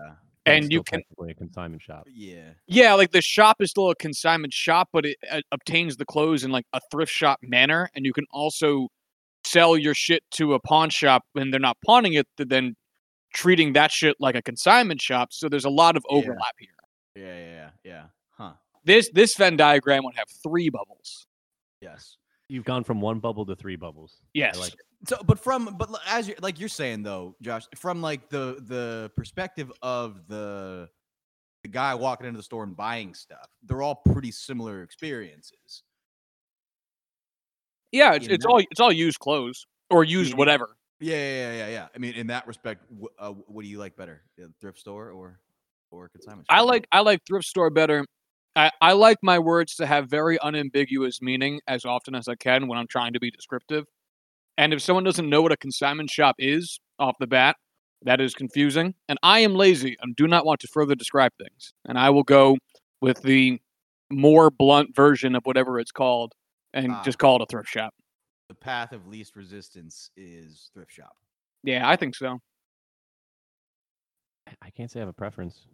[0.45, 2.03] and you can technically a consignment shop.
[2.13, 6.05] yeah, yeah, like the shop is still a consignment shop, but it uh, obtains the
[6.05, 8.87] clothes in like a thrift shop manner, and you can also
[9.51, 12.75] sell your shit to a pawn shop when they're not pawning it, then
[13.33, 15.33] treating that shit like a consignment shop.
[15.33, 16.17] So there's a lot of Yeah.
[16.17, 16.69] overlap here.
[17.15, 18.03] yeah, yeah, yeah, yeah.
[18.31, 18.53] Huh?
[18.83, 21.25] This this Venn diagram would have three bubbles.
[21.81, 22.17] Yes.
[22.49, 24.21] You've gone from one bubble to three bubbles.
[24.33, 24.57] Yes.
[24.59, 24.73] Like.
[25.07, 29.11] So, but from but as you like you're saying though, Josh, from like the the
[29.15, 30.89] perspective of the
[31.63, 35.83] the guy walking into the store and buying stuff, they're all pretty similar experiences.
[37.91, 40.69] Yeah, it's, it's that- all it's all used clothes or used mean, whatever.
[40.99, 41.87] Yeah, yeah, yeah, yeah, yeah.
[41.95, 42.83] I mean, in that respect,
[43.19, 45.39] uh, what do you like better, the thrift store or
[45.91, 46.47] or consignment?
[46.49, 48.05] I like I like thrift store better.
[48.55, 52.67] I, I like my words to have very unambiguous meaning as often as I can
[52.67, 53.85] when I'm trying to be descriptive.
[54.57, 57.57] And if someone doesn't know what a consignment shop is off the bat,
[58.01, 58.95] that is confusing.
[59.07, 61.71] And I am lazy and do not want to further describe things.
[61.85, 62.57] And I will go
[62.99, 63.59] with the
[64.09, 66.33] more blunt version of whatever it's called
[66.77, 67.03] and Ah.
[67.03, 67.93] just call it a thrift shop.
[68.49, 71.17] the path of least resistance is thrift shop.
[71.63, 72.39] Yeah, I think so.
[74.47, 75.67] I- I can't say I have a preference.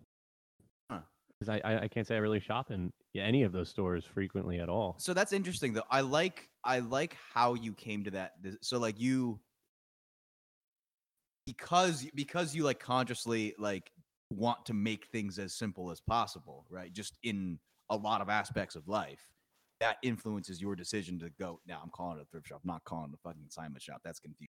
[0.89, 1.02] Huh.
[1.39, 4.60] Because I, I, I can't say I really shop in any of those stores frequently
[4.60, 4.96] at all.
[4.98, 5.84] So that's interesting though.
[5.92, 8.34] I like I like how you came to that.
[8.62, 9.39] So like you
[11.46, 13.92] because because you like consciously like
[14.32, 16.92] want to make things as simple as possible, right?
[16.92, 19.22] Just in a lot of aspects of life.
[19.84, 23.12] That influences your decision to go, now I'm calling it a thrift shop, not calling
[23.12, 24.00] it a fucking consignment shop.
[24.02, 24.48] That's confusing.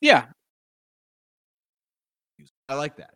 [0.00, 0.26] Yeah.
[2.68, 3.14] I like that.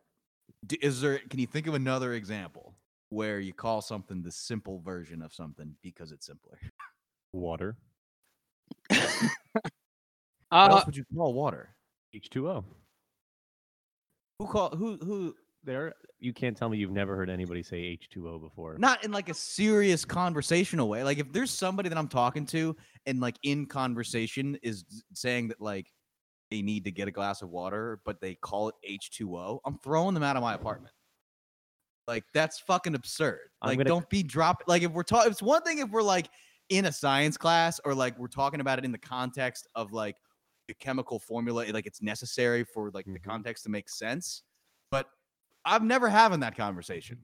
[0.81, 2.77] Is there can you think of another example
[3.09, 6.61] where you call something the simple version of something because it's simpler?
[7.33, 7.77] Water,
[8.91, 9.03] What
[10.53, 11.75] Uh, else would you call water?
[12.15, 12.65] H2O.
[14.39, 15.35] Who call who who
[15.67, 18.79] There, you can't tell me you've never heard anybody say H2O before.
[18.79, 21.03] not in like a serious conversational way.
[21.03, 22.75] Like if there's somebody that I'm talking to
[23.05, 25.93] and like in conversation is saying that like
[26.53, 30.15] they need to get a glass of water, but they call it H2O, I'm throwing
[30.15, 30.95] them out of my apartment.
[32.07, 33.41] Like that's fucking absurd.
[33.63, 36.29] Like gonna- don't be dropping like if we're talking it's one thing if we're like
[36.69, 40.17] in a science class or like we're talking about it in the context of like
[40.69, 43.25] the chemical formula, like it's necessary for like the Mhm.
[43.25, 44.45] context to make sense.
[45.67, 47.19] I'm never having that conversation.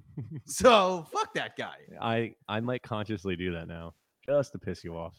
[0.45, 1.77] So fuck that guy.
[2.01, 3.95] I I might consciously do that now,
[4.27, 5.15] just to piss you off.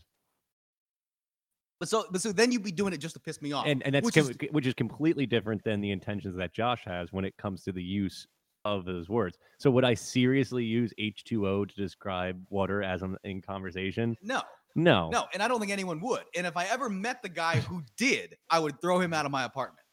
[1.79, 3.65] But so, but so then you'd be doing it just to piss me off.
[3.65, 6.83] And and that's which com- is- which is completely different than the intentions that Josh
[6.85, 8.25] has when it comes to the use
[8.65, 9.37] of those words.
[9.59, 14.15] So would I seriously use H2O to describe water as I'm in conversation?
[14.21, 14.41] No,
[14.75, 15.09] No.
[15.09, 16.23] no, and I don't think anyone would.
[16.37, 19.31] And if I ever met the guy who did, I would throw him out of
[19.33, 19.85] my apartment.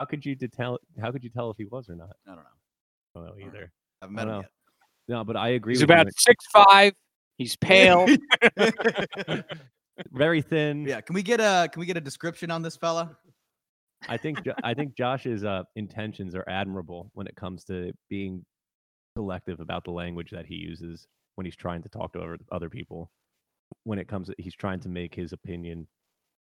[0.00, 2.16] How could you tell how could you tell if he was or not?
[2.26, 2.50] I don't know.
[3.16, 3.72] I don't know either.
[4.02, 4.40] I haven't met him know.
[4.40, 4.50] yet.
[5.08, 6.92] No, but I agree He's with about six five.
[7.38, 8.06] He's pale.
[10.12, 10.84] very thin.
[10.84, 13.16] yeah, can we get a can we get a description on this fella?
[14.08, 18.44] I think Jo- I think Josh's uh, intentions are admirable when it comes to being
[19.16, 22.70] selective about the language that he uses when he's trying to talk to other, other
[22.70, 23.10] people.
[23.84, 25.86] When it comes, to, he's trying to make his opinion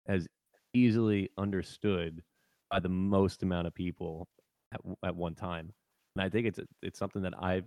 [0.07, 0.27] as
[0.73, 2.21] easily understood
[2.69, 4.27] by the most amount of people
[4.73, 5.73] at, at one time.
[6.17, 7.61] And I think it's it's something that I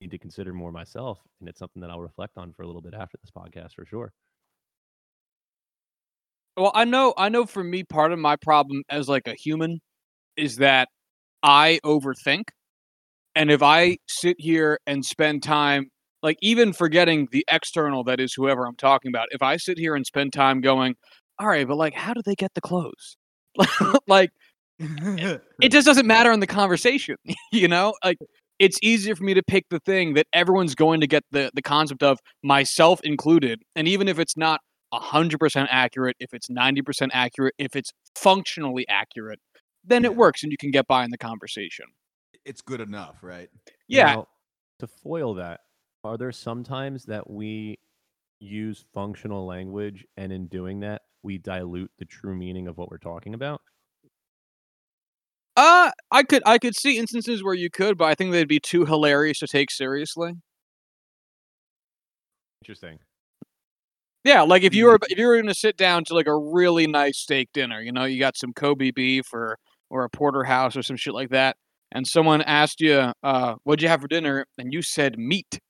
[0.00, 2.80] need to consider more myself, and it's something that I'll reflect on for a little
[2.80, 4.12] bit after this podcast for sure.
[6.56, 9.80] Well, I know I know for me part of my problem as like a human
[10.36, 10.88] is that
[11.42, 12.44] I overthink.
[13.34, 13.96] And if I mm.
[14.06, 15.90] sit here and spend time
[16.22, 19.96] like even forgetting the external that is whoever I'm talking about, if I sit here
[19.96, 20.94] and spend time going,
[21.40, 23.16] all right, but like how do they get the clothes?
[24.06, 24.30] like
[24.78, 27.16] it just doesn't matter in the conversation,
[27.52, 27.94] you know?
[28.04, 28.18] Like
[28.58, 31.62] it's easier for me to pick the thing that everyone's going to get the the
[31.62, 33.62] concept of myself included.
[33.74, 34.60] And even if it's not
[34.94, 39.40] 100% accurate, if it's 90% accurate, if it's functionally accurate,
[39.84, 40.10] then Yeah.
[40.10, 41.86] it works and you can get by in the conversation.
[42.44, 43.48] it's good enough, right?
[43.88, 44.14] Yeah.
[44.14, 44.28] Now,
[44.78, 45.60] to foil that,
[46.04, 47.78] are there sometimes that we
[48.38, 52.98] use functional language and in doing that we dilute the true meaning of what we're
[52.98, 53.62] talking about?
[55.56, 58.60] Uh I could I could see instances where you could, but I think they'd be
[58.60, 60.34] too hilarious to take seriously.
[62.62, 62.98] Interesting.
[64.24, 66.36] Yeah, like if you were if you were going to sit down to like a
[66.36, 69.56] really nice steak dinner, you know, you got some Kobe beef or
[69.88, 71.56] or a porterhouse or some shit like that,
[71.92, 75.60] and someone asked you, uh, "What'd you have for dinner?" and you said meat.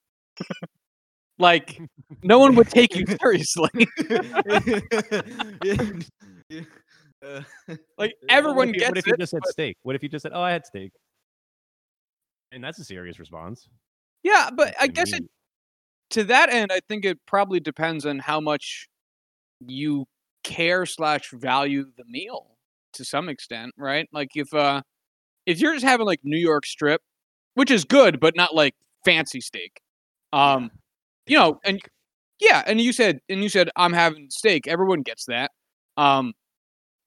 [1.39, 1.79] like
[2.23, 3.69] no one would take you seriously.
[7.27, 7.41] Uh,
[7.97, 9.11] like What everyone if you- gets What if it.
[9.11, 9.77] you just said steak?
[9.83, 10.91] What if you just said, "Oh, I had steak,"
[12.51, 13.67] and that's a serious response.
[14.23, 15.23] Yeah, but I I guess it,
[16.11, 18.87] to that end, I think it probably depends on how much
[19.65, 20.05] you
[20.43, 22.55] care slash value the meal
[22.93, 24.07] to some extent, right?
[24.13, 24.81] Like if uh
[25.45, 27.01] if you're just having like New York strip,
[27.55, 29.81] which is good, but not like fancy steak.
[30.33, 30.71] Um
[31.27, 31.79] you know, and
[32.39, 34.67] yeah, and you said and you said I'm having steak.
[34.67, 35.51] Everyone gets that.
[35.97, 36.33] Um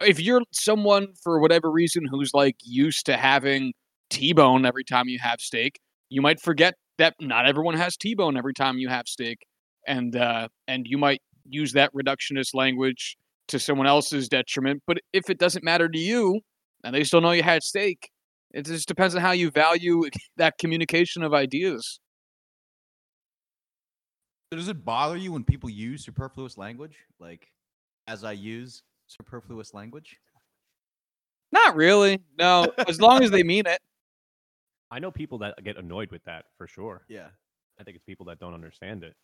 [0.00, 3.72] if you're someone for whatever reason who's like used to having
[4.10, 8.54] T-bone every time you have steak, you might forget that not everyone has T-bone every
[8.54, 9.38] time you have steak,
[9.86, 13.16] and uh, and you might use that reductionist language
[13.48, 14.82] to someone else's detriment.
[14.86, 16.40] But if it doesn't matter to you,
[16.84, 18.10] and they still know you had steak,
[18.52, 20.04] it just depends on how you value
[20.36, 22.00] that communication of ideas.
[24.50, 26.96] Does it bother you when people use superfluous language?
[27.20, 27.46] Like,
[28.08, 30.16] as I use superfluous language?
[31.52, 32.72] Not really, no.
[32.88, 33.80] As long as they mean it.
[34.90, 37.04] I know people that get annoyed with that for sure.
[37.08, 37.28] Yeah.
[37.78, 39.14] I think it's people that don't understand it.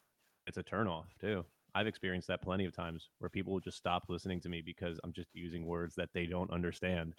[0.47, 1.45] It's a turnoff too.
[1.75, 4.99] I've experienced that plenty of times where people will just stop listening to me because
[5.05, 7.15] I'm just using words that they don't understand,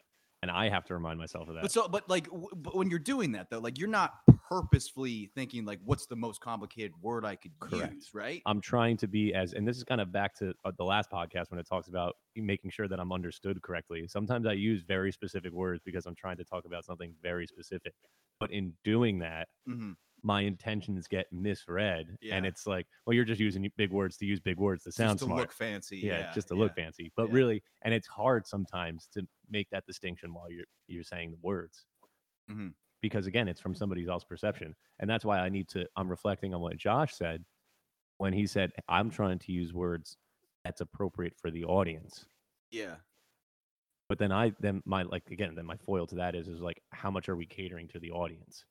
[0.48, 1.62] and I have to remind myself of that.
[1.64, 4.14] But so, but like, w- but when you're doing that though, like, you're not
[4.50, 7.94] purposefully thinking like, what's the most complicated word I could Correct.
[7.94, 8.42] use, right?
[8.46, 11.12] I'm trying to be as, and this is kind of back to uh, the last
[11.12, 14.08] podcast when it talks about making sure that I'm understood correctly.
[14.08, 17.94] Sometimes I use very specific words because I'm trying to talk about something very specific.
[18.40, 19.92] But in doing that, hmm
[20.24, 24.40] my intentions get misread, and it's like, well, you're just using big words to use
[24.40, 25.40] big words to sound Just to smart.
[25.42, 25.98] look fancy.
[26.00, 26.34] yeah, Yeah.
[26.34, 26.62] just to yeah.
[26.62, 27.12] look fancy.
[27.16, 27.36] But yeah.
[27.36, 31.86] really, and it's hard sometimes to make that distinction while you're you're saying the words,
[32.50, 32.74] Mhm.
[33.02, 35.88] because again, it's from somebody else's perception, and that's why I need to.
[35.96, 37.46] I'm reflecting on what Josh said
[38.18, 40.18] when he said, "I'm trying to use words
[40.64, 42.26] that's appropriate for the audience."
[42.72, 42.96] Yeah.
[44.10, 46.82] But then I then my like again then my foil to that is is like
[46.92, 48.66] how much are we catering to the audience?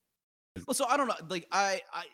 [0.67, 1.15] Well, so I don't know.
[1.29, 2.05] Like, I, I, I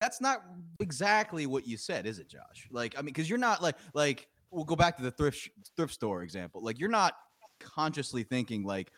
[0.00, 0.42] that's not
[0.80, 2.68] exactly what you said, is it, Josh?
[2.70, 5.92] Like, I mean, because you're not like, like, we'll go back to the thrift thrift
[5.92, 6.62] store example.
[6.62, 7.14] Like, you're not
[7.60, 8.90] consciously thinking like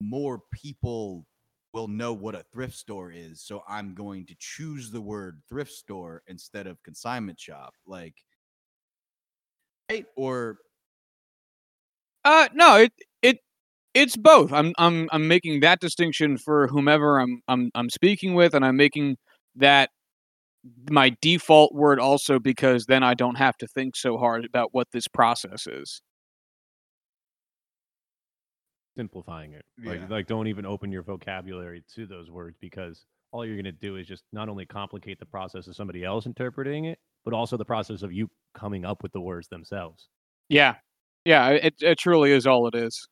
[0.00, 1.26] more people
[1.72, 5.70] will know what a thrift store is, so I'm going to choose the word thrift
[5.72, 7.74] store instead of consignment shop.
[7.86, 8.16] Like,
[9.90, 10.06] right?
[10.16, 10.58] Or
[12.24, 12.92] Uh, no, it
[13.22, 13.38] it
[13.94, 14.52] it's both.
[14.52, 18.76] I'm I'm I'm making that distinction for whomever I'm I'm I'm speaking with, and I'm
[18.76, 19.16] making
[19.56, 19.90] that
[20.90, 24.88] my default word also because then I don't have to think so hard about what
[24.92, 26.02] this process is.
[28.96, 29.64] simplifying it.
[29.84, 30.06] Like Yeah.
[30.08, 33.96] like don't even open your vocabulary to those words because all you're going to do
[33.96, 37.64] is just not only complicate the process of somebody else interpreting it, but also the
[37.64, 40.08] process of you coming up with the words themselves.
[40.48, 40.76] Yeah,
[41.24, 41.50] yeah.
[41.50, 43.06] It it truly is all it is.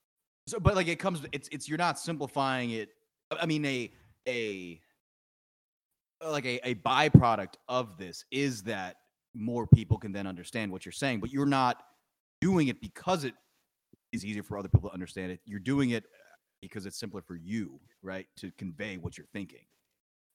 [0.49, 2.91] So, but like it comes, it's it's you're not simplifying it.
[3.31, 3.91] I mean, a
[4.27, 4.81] a
[6.27, 8.97] like a, a byproduct of this is that
[9.35, 11.83] more people can then understand what you're saying, but you're not
[12.41, 13.35] doing it because it
[14.13, 15.41] is easier for other people to understand it.
[15.45, 16.05] You're doing it
[16.61, 19.65] because it's simpler for you, right, to convey what you're thinking.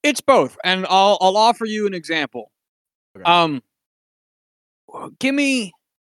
[0.02, 2.50] It's both, and I'll I'll offer you an example.
[3.16, 3.24] Okay.
[3.24, 3.62] Um,
[5.18, 5.72] give me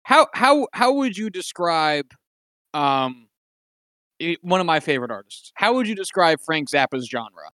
[0.03, 2.05] how how how would you describe
[2.73, 3.24] um
[4.41, 5.51] one of my favorite artists?
[5.55, 7.49] How would you describe Frank Zappa's genre?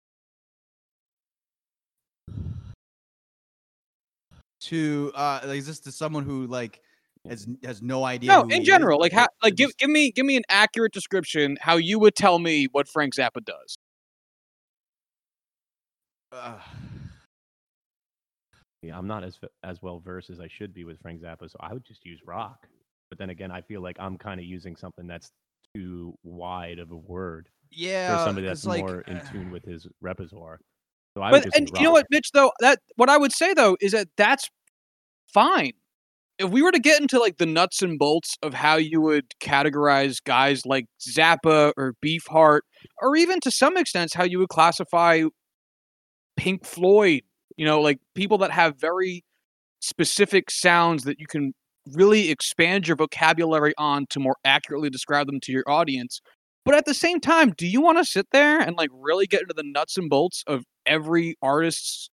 [4.59, 6.81] to uh, like, is this to someone who like
[7.27, 8.31] has has no idea?
[8.31, 10.43] No, who he in is, general, like how like give give me give me an
[10.49, 13.77] accurate description how you would tell me what Frank Zappa does.
[16.31, 16.59] uh,
[18.81, 21.57] Yeah, I'm not as as well versed as I should be with Frank Zappa, so
[21.59, 22.67] I would just use rock.
[23.09, 25.31] But then again, I feel like I'm kind of using something that's
[25.77, 29.87] too wide of a word yeah, for somebody that's like, more in tune with his
[30.01, 30.59] repertoire.
[31.15, 32.31] So I But and you know what, Mitch?
[32.33, 34.49] Though that what I would say though is that that's
[35.33, 35.73] fine.
[36.39, 39.25] If we were to get into like the nuts and bolts of how you would
[39.41, 42.61] categorize guys like Zappa or Beefheart,
[43.01, 45.23] or even to some extent how you would classify
[46.35, 47.21] Pink Floyd,
[47.57, 49.23] you know, like people that have very
[49.79, 51.53] specific sounds that you can
[51.93, 56.21] really expand your vocabulary on to more accurately describe them to your audience.
[56.65, 59.41] But at the same time, do you want to sit there and like really get
[59.41, 62.09] into the nuts and bolts of every artist's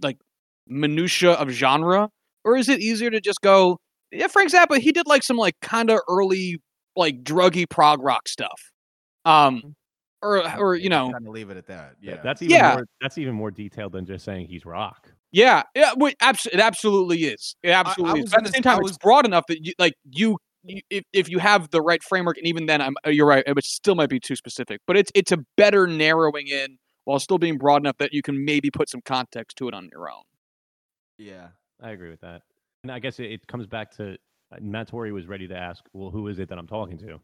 [0.00, 0.16] like
[0.66, 2.08] minutia of genre?
[2.44, 3.78] Or is it easier to just go,
[4.10, 6.58] yeah, Frank Zappa, he did like some like kind of early
[6.96, 8.60] like druggy prog rock stuff.
[9.24, 9.74] Um
[10.22, 11.96] or or you know, kind of leave it at that.
[12.00, 12.72] Yeah, Yeah, that's even Yeah.
[12.74, 15.12] more that's even more detailed than just saying he's rock.
[15.30, 17.54] Yeah, yeah, wait, abs- it absolutely is.
[17.62, 18.30] It absolutely is.
[18.30, 20.38] But at the same s- I time, was- it's broad enough that you like you,
[20.64, 23.44] you if, if you have the right framework, and even then, I'm uh, you're right.
[23.46, 27.38] It still might be too specific, but it's it's a better narrowing in while still
[27.38, 30.22] being broad enough that you can maybe put some context to it on your own.
[31.18, 31.48] yeah.
[31.80, 32.42] I agree with that.
[32.82, 34.14] And I guess it, it comes back to
[34.52, 37.20] uh, Matt Torrey was ready to ask, well, who is it that I'm talking to?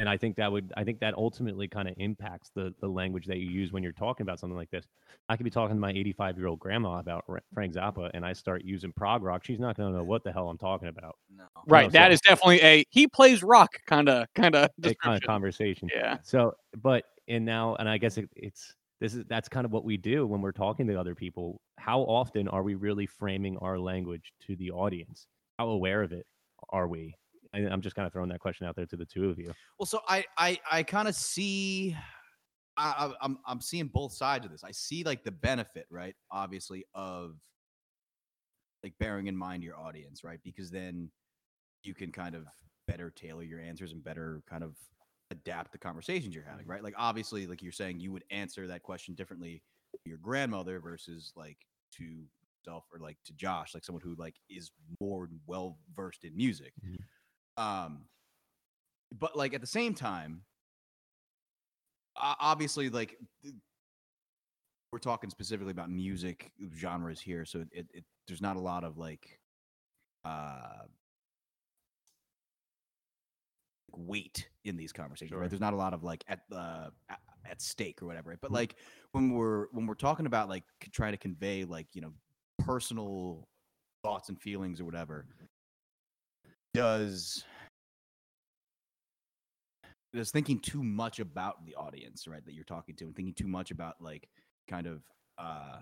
[0.00, 3.26] And I think that would I think that ultimately kind of impacts the the language
[3.26, 4.86] that you use when you're talking about something like this.
[5.28, 8.32] I could be talking to my 85 year old grandma about Frank Zappa, and I
[8.32, 9.44] start using prog rock.
[9.44, 11.16] She's not going to know what the hell I'm talking about.
[11.34, 11.44] No.
[11.66, 14.70] Right, that so- is definitely a he plays rock kind of kind of
[15.02, 15.88] kind of conversation.
[15.94, 19.72] Yeah, So, but and now, and I guess it, it's this is that's kind of
[19.72, 21.60] what we do when we're talking to other people.
[21.78, 25.26] How often are we really framing our language to the audience?
[25.58, 26.26] How aware of it
[26.70, 27.14] are we?
[27.54, 29.52] I, I'm just kind of throwing that question out there to the two of you.
[29.78, 31.96] Well, so I I I kind of see.
[32.76, 34.64] I, I'm I'm seeing both sides of this.
[34.64, 36.16] I see like the benefit, right?
[36.32, 37.36] Obviously, of
[38.82, 40.40] like bearing in mind your audience, right?
[40.42, 41.08] Because then
[41.84, 42.46] you can kind of
[42.88, 44.76] better tailor your answers and better kind of
[45.30, 46.82] adapt the conversations you're having, right?
[46.82, 49.62] Like obviously, like you're saying, you would answer that question differently
[50.02, 51.58] to your grandmother versus like
[51.92, 52.24] to
[52.64, 56.72] self or like to Josh, like someone who like is more well versed in music.
[56.84, 56.98] Mhm.
[57.56, 58.06] Um,
[59.12, 60.42] but like at the same time,
[62.16, 63.18] obviously, like
[64.92, 68.96] we're talking specifically about music genres here, so it, it there's not a lot of
[68.98, 69.40] like
[70.24, 70.84] uh
[73.92, 75.40] weight in these conversations Sure.
[75.40, 76.88] right there's not a lot of like at uh
[77.44, 78.40] at, stake or whatever right?
[78.40, 78.54] but Mhm.
[78.54, 78.76] like
[79.12, 82.12] when we're when we're talking about like trying to convey like you know
[82.58, 83.46] personal
[84.02, 85.26] thoughts and feelings or whatever
[86.74, 87.44] does
[90.12, 93.48] does thinking too much about the audience right that you're talking to and thinking too
[93.48, 94.28] much about like
[94.68, 95.02] kind of
[95.38, 95.78] uh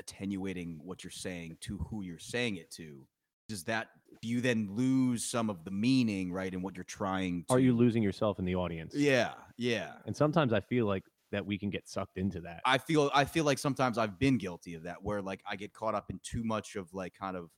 [0.00, 3.04] attenuating what you're saying to who you're saying it to
[3.48, 3.88] does that
[4.22, 7.58] do you then lose some of the meaning right in what you're trying to Are
[7.58, 8.94] you losing yourself in the audience?
[8.94, 12.60] yeah yeah And sometimes I feel like that we can get sucked into that.
[12.64, 15.72] I feel I feel like sometimes I've been guilty of that where like I get
[15.74, 17.50] caught up in too much of like kind of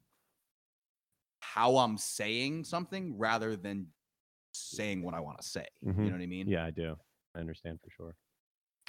[1.41, 3.89] how I'm saying something rather than
[4.53, 5.67] saying what I want to say.
[5.85, 5.97] Mhm.
[5.99, 6.49] You know what I mean?
[6.49, 6.97] yeah, I do.
[7.35, 8.17] I understand for sure.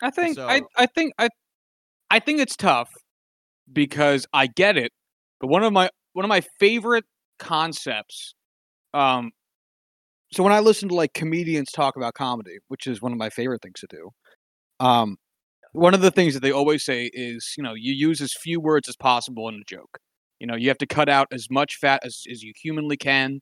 [0.01, 1.29] I think I So- I think I
[2.09, 2.91] I think it's tough
[3.71, 4.91] because I get it,
[5.39, 7.05] but one of my one of my favorite
[7.39, 8.33] concepts
[8.93, 9.31] um
[10.33, 13.29] so when I listen to like comedians talk about comedy, which is one of my
[13.29, 14.09] favorite things to do,
[14.79, 15.17] um
[15.73, 18.59] one of the things that they always say is, you know, you use as few
[18.59, 19.99] words as possible in a joke.
[20.41, 23.41] You know, you have to cut out as much fat as, as you humanly can.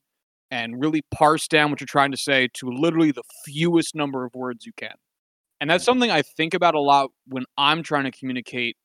[0.51, 4.33] and really parse down what you're trying to say to literally the fewest number of
[4.33, 4.95] words you can.
[5.61, 5.91] And that's mm-hmm.
[5.91, 8.75] something I think about a lot when I'm trying to communicate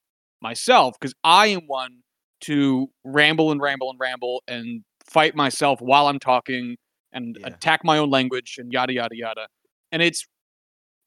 [0.43, 2.01] myself because I am one
[2.43, 6.77] to ramble and ramble and ramble and fight myself while I'm talking
[7.12, 7.49] and Yeah.
[7.49, 9.49] attack my own language and yada yada yada.
[9.93, 10.27] And it's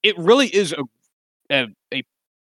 [0.03, 0.83] it really is a
[1.51, 2.03] a, a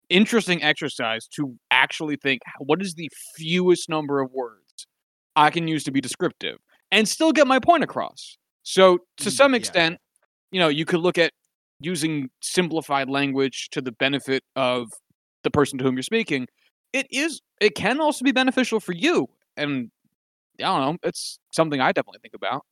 [0.10, 4.88] interesting exercise to actually think what is the fewest number of words
[5.36, 6.58] I can use to be descriptive
[6.92, 8.38] and still get my point across.
[8.64, 9.58] So to Mm, some yeah.
[9.58, 9.98] extent,
[10.52, 11.32] you know, you could look at
[11.80, 14.88] using simplified language to the benefit of
[15.44, 16.48] the person to whom you're speaking.
[16.94, 19.28] It is it can also be beneficial for you.
[19.58, 19.92] And
[20.60, 22.64] I don't know, it's something I definitely think about.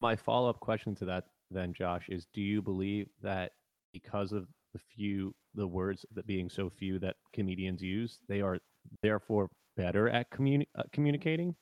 [0.00, 3.52] My follow up question to that, then, Josh, is: Do you believe that
[3.92, 4.46] because of
[4.76, 8.58] the few, the words that being so few that comedians use, they are
[9.02, 11.54] therefore better at communi- uh, communicating,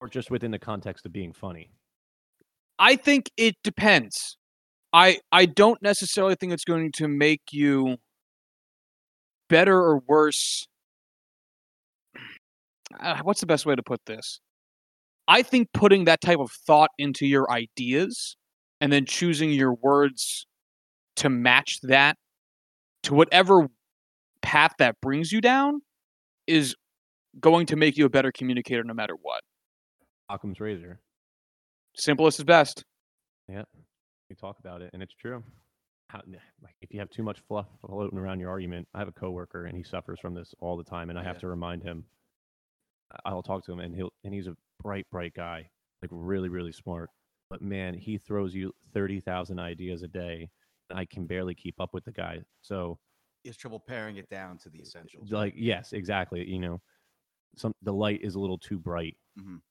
[0.00, 1.70] or just within the context of being funny?
[2.78, 4.36] I think it depends.
[4.92, 7.96] I I don't necessarily think it's going to make you
[9.48, 10.66] better or worse.
[13.00, 14.40] Uh, what's the best way to put this?
[15.28, 18.36] I think putting that type of thought into your ideas
[18.80, 20.46] and then choosing your words
[21.16, 22.16] to match that
[23.04, 23.68] to whatever
[24.42, 25.80] path that brings you down
[26.46, 26.74] is
[27.40, 29.42] going to make you a better communicator no matter what.
[30.28, 31.00] Occam's razor.
[31.96, 32.84] Simplest is best.
[33.48, 33.62] Yeah.
[34.28, 35.42] We talk about it, and it's true.
[36.08, 36.20] How,
[36.62, 39.66] like if you have too much fluff floating around your argument, I have a coworker,
[39.66, 42.04] and he suffers from this all the time, and I have to remind him.
[43.24, 45.68] I'll talk to him, and he'll and he's a bright, bright guy,
[46.02, 47.10] like really, really smart.
[47.50, 50.48] But man, he throws you thirty thousand ideas a day,
[50.90, 52.44] I can barely keep up with the guy.
[52.62, 52.98] So,
[53.42, 55.30] He has trouble paring it down to the essentials.
[55.30, 56.48] like, yes, exactly.
[56.48, 56.82] You know,
[57.56, 59.16] some the light is a little too bright.
[59.38, 59.62] Mhm.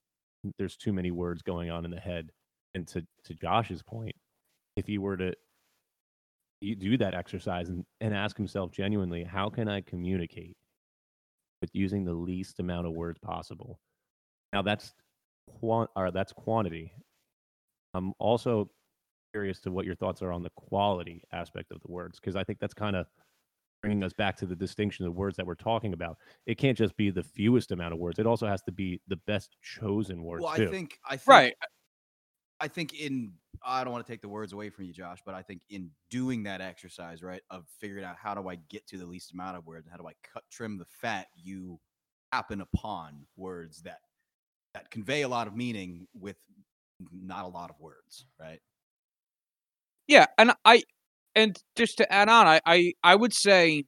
[0.58, 2.32] There's too many words going on in the head.
[2.74, 4.16] And to to Josh's point,
[4.78, 5.36] if he were to
[6.62, 10.58] you do that exercise and, and ask himself genuinely, how can I communicate
[11.62, 13.80] with using the least amount of words possible?
[14.54, 14.94] Now that's
[15.60, 16.94] quant or that's quantity.
[17.94, 18.72] I'm also
[19.36, 22.44] curious to what your thoughts are on the quality aspect of the words because I
[22.46, 23.06] think that's kind of
[23.82, 26.18] bringing us back to the distinction of words that we're talking about.
[26.46, 29.18] It can't just be the fewest amount of words; it also has to be the
[29.28, 30.54] best chosen words Well, too.
[30.54, 31.56] I think I think Right.
[32.60, 33.34] I think in
[33.64, 35.92] I don't want to take the words away from you, Josh, but I think in
[36.10, 39.58] doing that exercise, right, of figuring out how do I get to the least amount
[39.58, 41.80] of words, how do I cut trim the fat, you
[42.32, 44.00] happen upon words that
[44.74, 46.38] that convey a lot of meaning with
[47.12, 48.62] not a lot of words, right?
[50.08, 50.84] Yeah, and I
[51.36, 53.86] and just to add on, I I, I would say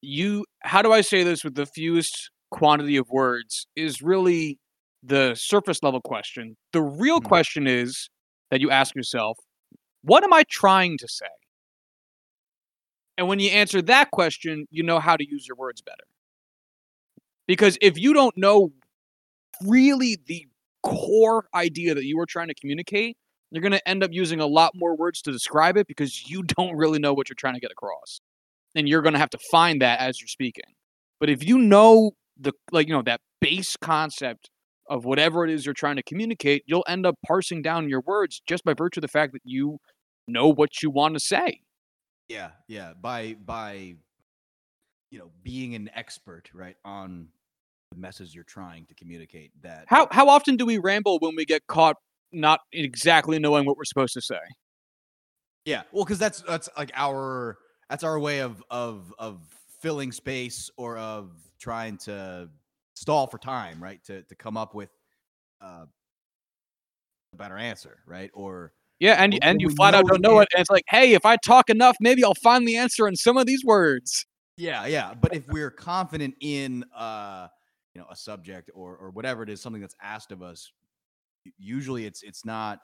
[0.00, 4.58] you how do I say this with the fewest quantity of words is really
[5.02, 6.56] the surface level question.
[6.72, 7.24] The real Mhm.
[7.24, 8.08] question is
[8.50, 9.38] that you ask yourself,
[10.02, 11.26] what am I trying to say?
[13.16, 16.04] And when you answer that question, you know how to use your words better.
[17.46, 18.70] Because if you don't know
[19.64, 20.46] really the
[20.82, 23.16] core idea that you are trying to communicate,
[23.50, 26.42] you're going to end up using a lot more words to describe it because you
[26.56, 28.20] don't really know what you're trying to get across.
[28.74, 30.74] And you're going to have to find that as you're speaking.
[31.20, 34.50] But if you know the like you know that base concept
[34.88, 38.40] of whatever it is you're trying to communicate, you'll end up parsing down your words
[38.46, 39.78] just by virtue of the fact that you
[40.28, 41.62] know what you want to say.
[42.28, 42.92] Yeah, yeah.
[43.00, 43.96] By by
[45.10, 47.28] you know, being an expert, right, on
[47.90, 51.46] the message you're trying to communicate that How how often do we ramble when we
[51.46, 51.96] get caught
[52.32, 54.38] not exactly knowing what we're supposed to say?
[55.64, 57.58] Yeah, well, because that's that's like our
[57.90, 59.42] that's our way of of of
[59.80, 62.48] filling space or of trying to
[62.94, 64.02] stall for time, right?
[64.04, 64.90] To to come up with
[65.60, 65.86] uh,
[67.32, 68.30] a better answer, right?
[68.34, 71.12] Or Yeah, and you- and you flat out don't know it, and it's like, hey,
[71.14, 74.26] if I talk enough, maybe I'll find the answer in some of these words.
[74.56, 75.14] yeah, yeah.
[75.14, 77.48] But if we're confident in uh,
[77.94, 80.72] you know, a subject or or whatever it is, something that's asked of us,
[81.58, 82.80] usually it's it's not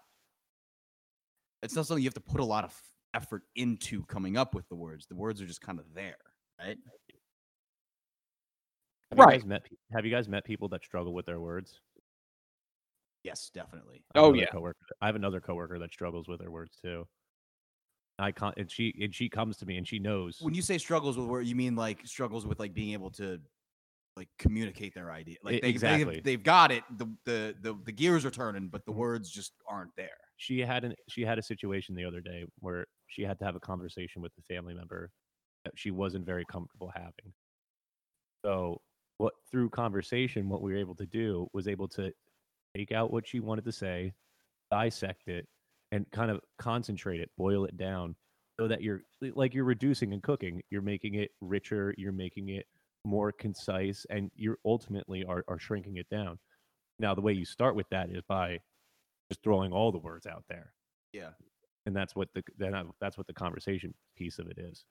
[1.63, 2.79] it's not something you have to put a lot of
[3.15, 5.07] effort into coming up with the words.
[5.07, 6.17] The words are just kind of there,
[6.59, 6.77] right?
[9.11, 9.41] Have you Right.
[9.41, 9.63] guys met?
[9.93, 11.81] Have you guys met people that struggle with their words?
[13.23, 14.05] Yes, definitely.
[14.15, 14.51] Oh, yeah.
[14.51, 17.07] Coworker, I have another coworker that struggles with her words too.
[18.19, 20.39] I can't, and she and she comes to me and she knows.
[20.41, 23.41] when you say struggles with word, you mean like struggles with like being able to
[24.17, 25.37] like communicate their idea.
[25.43, 26.17] Like they, exactly.
[26.17, 26.85] they've, they've got it.
[26.99, 28.97] The, the the the gears are turning, but the Mhm.
[28.97, 30.17] words just aren't there.
[30.37, 33.57] she had an she had a situation the other day where she had to have
[33.57, 35.11] a conversation with a family member
[35.65, 37.33] that she wasn't very comfortable having.
[38.45, 38.81] So
[39.19, 42.13] what through conversation, what we were able to do was able to
[42.77, 44.15] take out what she wanted to say,
[44.71, 45.49] dissect it,
[45.93, 48.17] and kind of concentrate it, boil it down,
[48.61, 50.63] so that you're like you're reducing and cooking.
[50.71, 51.95] You're making it richer.
[51.99, 52.67] You're making it
[53.05, 56.39] more concise, and you're ultimately are, are shrinking it down.
[56.99, 58.59] Now, the way you start with that is by
[59.31, 60.73] just throwing all the words out there.
[61.13, 61.31] Yeah.
[61.87, 64.85] And that's what the then I- that's what the conversation piece of it is.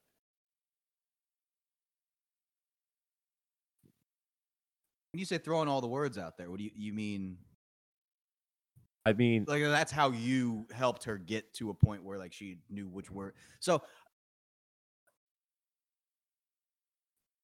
[5.12, 7.38] When you say throwing all the words out there, what do you you mean?
[9.06, 12.60] I mean, Like that's how you helped her get to a point where like she
[12.70, 13.34] knew which word.
[13.60, 13.82] So,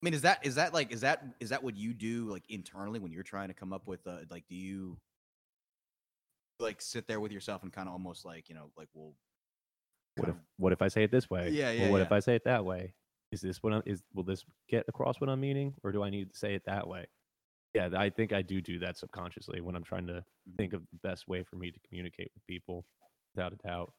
[0.02, 2.44] I mean, is that is that like is that is that what you do like
[2.50, 4.98] internally when you're trying to come up with uh like do you
[6.60, 9.14] like sit there with yourself and kind of almost like you know like well
[10.16, 11.50] what if what if I say it this way?
[11.52, 12.12] Yeah, Well, yeah, what if.
[12.12, 12.94] I say it that way?
[13.32, 16.10] Is this what I'm, is will this get across what I'm meaning, or do I
[16.10, 17.06] need to say it that way?
[17.74, 20.14] Yeah, I think I do do that subconsciously when I'm trying to
[20.50, 20.56] Mm-hmm.
[20.58, 22.86] think of the best way for me to communicate with people,
[23.36, 23.94] without a doubt.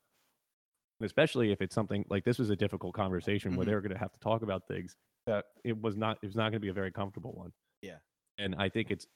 [1.01, 3.68] Especially if it's something like this was a difficult conversation where Mhm.
[3.68, 4.96] they were going to have to talk about things
[5.26, 6.18] that it was not.
[6.22, 7.53] It was not going to be a very comfortable one.
[7.82, 7.98] Yeah.
[8.38, 9.07] And I think it's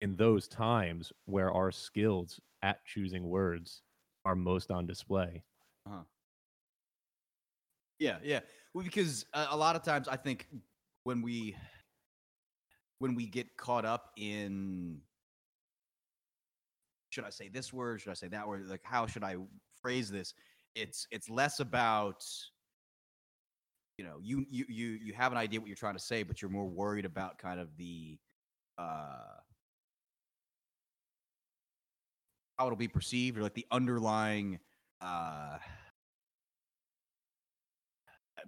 [0.00, 3.82] in those times where our skills at choosing words
[4.24, 5.44] are most on display.
[7.98, 8.40] Yeah, yeah.
[8.72, 10.48] Well, because a lot of times I think
[11.04, 11.56] when we
[12.98, 15.02] when we get caught up in
[17.10, 19.36] should I say this word, should I say that word, like how should I
[19.80, 20.34] phrase this?
[20.74, 22.24] It's it's less about
[23.98, 26.42] you know you you you you have an idea what you're trying to say, but
[26.42, 28.18] you're more worried about kind of the
[28.76, 29.36] uh
[32.58, 34.58] how it'll be perceived or like the underlying
[35.00, 35.58] uh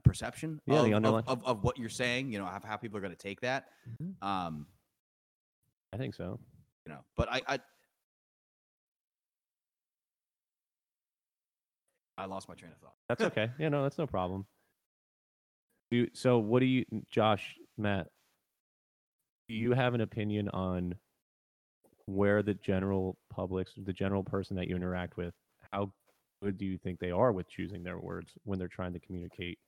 [0.05, 2.99] perception Yeah, of, of- underlying- of, of, what you're saying you know how, how people
[2.99, 3.67] are going to take that
[4.23, 4.67] um
[5.93, 6.39] I think so.
[6.87, 7.59] you know but i i
[12.19, 13.51] i lost my train of thought That's okay.
[13.59, 14.47] Yeah, no, that's no problem.
[15.91, 16.39] Do you, so.
[16.39, 18.09] What do you, Josh, Matt?
[19.49, 20.95] Do you have an opinion on
[22.07, 25.35] where the general public, the general person that you interact with,
[25.73, 25.93] how
[26.43, 29.59] good do you think they are with choosing their words when they're trying to communicate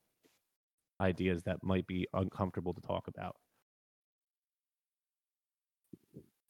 [1.01, 3.36] ideas that might be uncomfortable to talk about?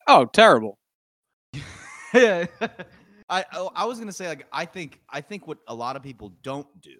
[0.06, 0.78] Oh, terrible.
[2.14, 2.46] yeah
[3.30, 6.02] I, I i was gonna say like i think i think what a lot of
[6.02, 6.96] people don't do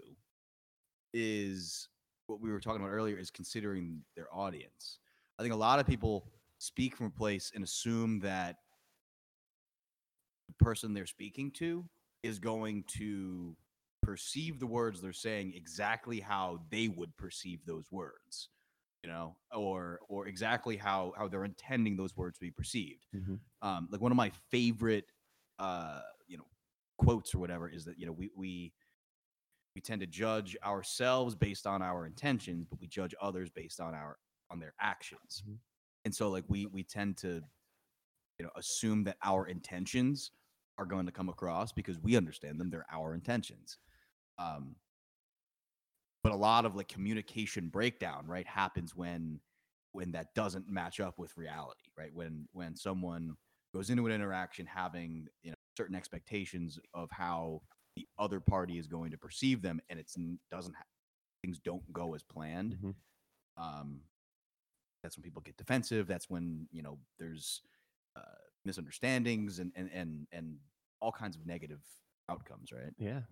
[1.14, 1.88] is
[2.26, 4.98] what we were talking about earlier is considering their audience
[5.38, 6.26] i think a lot of people
[6.58, 8.56] speak from a place and assume that
[10.48, 11.84] the person they're speaking to
[12.22, 13.56] is going to
[14.02, 18.48] perceive the words they're saying exactly how they would perceive those words
[19.02, 23.38] you know or or exactly how how they're intending those words to be perceived Mhm.
[23.62, 25.06] um like one of my favorite
[25.58, 26.00] uh
[26.98, 28.72] quotes or whatever is that you know we we
[29.74, 33.94] we tend to judge ourselves based on our intentions but we judge others based on
[33.94, 34.18] our
[34.50, 35.42] on their actions.
[35.46, 35.58] Mhm.
[36.04, 37.42] and so like we we tend to
[38.38, 40.32] you know assume that our intentions
[40.78, 43.78] are going to come across because we understand them they're our intentions.
[44.38, 44.76] Um
[46.22, 49.40] but a lot of like communication breakdown right happens when
[49.92, 52.14] when that doesn't match up with reality right?
[52.14, 53.36] When when someone
[53.74, 57.62] goes into an interaction having you know certain expectations of how
[57.96, 60.90] the other party is going to perceive them and it's n- doesn't ha-
[61.42, 62.94] things don't go as planned Mhm.
[63.56, 63.88] um
[65.02, 67.62] that's when people get defensive that's when you know there's
[68.16, 70.46] uh, misunderstandings and and and and
[71.00, 71.82] all kinds of negative
[72.28, 73.22] outcomes right Yeah,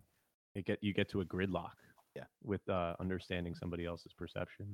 [0.55, 1.76] you get you get to a gridlock.
[2.14, 2.24] Yeah.
[2.42, 4.66] with uh, understanding somebody else's perception.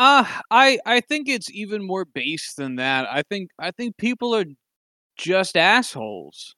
[0.00, 3.06] Uh, I I think it's even more base than that.
[3.12, 4.46] I think I think people are
[5.18, 6.54] just assholes.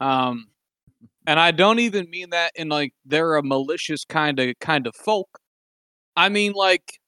[0.00, 0.46] Um,
[1.26, 4.94] and I don't even mean that in like they're a malicious kind of kind of
[4.96, 5.28] folk.
[6.16, 6.98] I mean like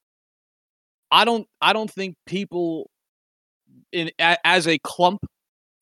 [1.10, 2.90] I don't I don't think people
[3.92, 5.20] in a, as a clump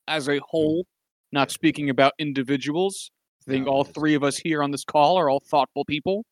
[0.07, 0.85] as a whole,
[1.33, 3.11] not speaking about individuals.
[3.47, 6.23] I think all three of us here on this call are all thoughtful people.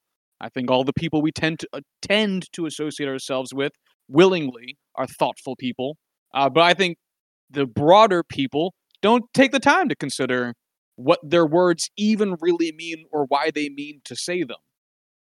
[0.42, 3.72] I think all the people we tend to uh, tend to associate ourselves with
[4.08, 5.98] willingly are thoughtful people.
[6.34, 6.98] Uh, but I think
[7.50, 10.54] the broader people don't take the time to consider
[10.96, 14.58] what their words even really mean or why they mean to say them.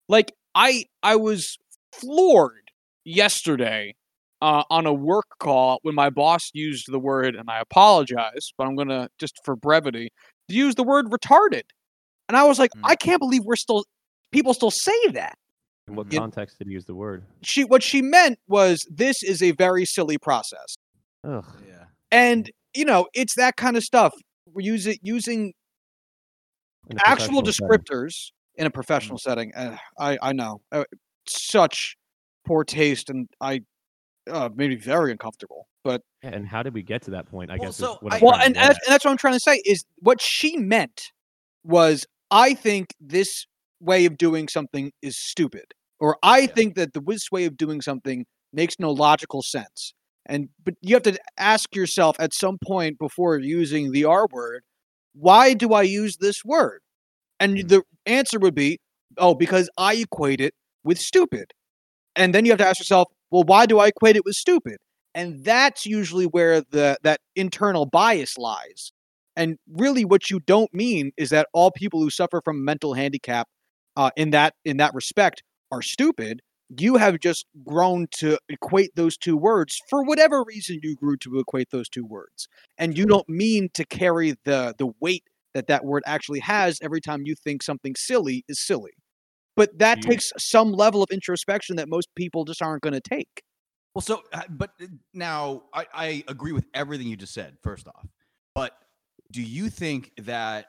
[0.08, 1.56] Like I I was
[1.92, 2.70] floored
[3.04, 3.94] yesterday
[4.42, 8.66] uh, on a work call when my boss used the word, and I apologize, but
[8.66, 10.10] I'm gonna just for brevity
[10.48, 11.62] use the word retarded,
[12.28, 12.80] and I was like, Mm.
[12.84, 13.84] I can't believe we're still
[14.30, 15.36] people still say that.
[15.88, 17.24] In what You- context did he use the word?
[17.42, 20.76] She what she meant was this is a very silly process.
[21.24, 21.44] Ugh.
[21.66, 21.84] Yeah.
[22.12, 24.12] And you know, it's that kind of stuff.
[24.52, 25.52] We use it using
[27.04, 27.68] actual professional setting.
[27.68, 29.52] descriptors in a professional setting.
[29.54, 30.84] Uh, I I know uh,
[31.28, 31.96] such
[32.46, 33.62] poor taste, and I
[34.30, 35.66] uh, made me very uncomfortable.
[35.82, 37.50] But Yeah, and how did we get to that point?
[37.50, 37.76] I Well, guess.
[37.76, 39.16] so is what I- I'm well, and, to and, get that's, and that's what I'm
[39.16, 41.12] trying to say is what she meant
[41.64, 43.46] was I think this
[43.80, 45.64] way of doing something is stupid,
[46.00, 46.46] or I Yeah.
[46.54, 49.94] think that the this way of doing something makes no logical sense.
[50.26, 54.62] And but you have to ask yourself at some point before using the R word,
[55.14, 56.80] why do I use this word?
[57.40, 57.68] And Mhm.
[57.68, 58.78] the answer would be,
[59.18, 60.54] oh, because I equate it
[60.84, 61.52] with stupid.
[62.16, 64.78] And then you have to ask yourself, well, why do I equate it with stupid?
[65.14, 68.92] And that's usually where the that internal bias lies.
[69.36, 73.48] And really, what you don't mean is that all people who suffer from mental handicap,
[73.96, 76.40] uh, in that in that respect, are stupid.
[76.78, 81.38] You have just grown to equate those two words for whatever reason you grew to
[81.40, 85.24] equate those two words, and you don't mean to carry the the weight
[85.54, 88.92] that that word actually has every time you think something silly is silly.
[89.56, 93.00] But that you- takes some level of introspection that most people just aren't going to
[93.00, 93.42] take.
[93.94, 97.88] Well, so, uh, but uh, now I, I agree with everything you just said, first
[97.88, 98.06] off.
[98.54, 98.76] But
[99.32, 100.66] do you think that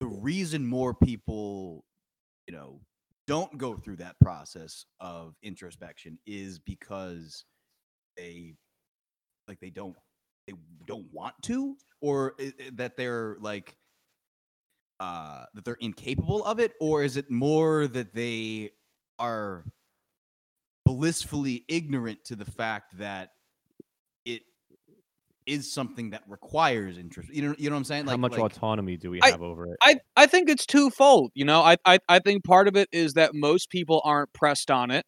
[0.00, 1.84] the reason more people,
[2.46, 2.80] you know,
[3.26, 7.44] don't go through that process of introspection is because
[8.16, 8.54] they,
[9.48, 9.96] like, they don't,
[10.46, 10.54] they
[10.86, 12.34] don't want to, or
[12.72, 13.76] that they're like,
[15.00, 18.70] uh, that they're incapable of it, or is it more that they
[19.18, 19.64] are
[20.84, 23.30] blissfully ignorant to the fact that
[25.46, 27.30] is something that requires interest.
[27.32, 28.06] You know, you know what I'm saying?
[28.06, 29.76] Like, How much like, autonomy do we I- have over it?
[29.82, 31.30] I, I think it's twofold.
[31.34, 34.70] You know, I, I I think part of it is that most people aren't pressed
[34.70, 35.04] on it,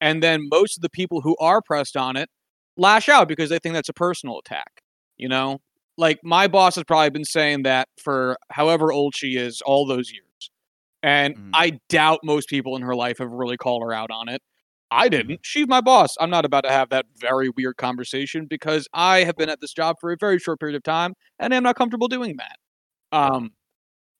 [0.00, 2.28] and then most of the people who are pressed on it
[2.76, 4.82] lash out because they think that's a personal attack.
[5.16, 5.58] You know,
[5.98, 10.10] like my boss has probably been saying that for however old she is, all those
[10.12, 10.50] years,
[11.02, 11.50] and Mhm.
[11.54, 14.40] I doubt most people in her life have really called her out on it.
[14.92, 15.40] I didn't.
[15.42, 16.16] She's my boss.
[16.20, 19.72] I'm not about to have that very weird conversation because I have been at this
[19.72, 22.58] job for a very short period of time and I'm not comfortable doing that.
[23.16, 23.52] Um,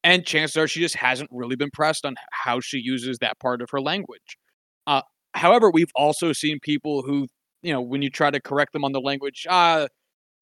[0.05, 3.63] and chances are she just hasn't really been pressed on how she uses that part
[3.63, 4.39] of her language.
[4.87, 5.03] Uh,
[5.35, 7.29] however, we've also seen people who,
[7.63, 9.87] you know, when you try to correct them on the language, ah,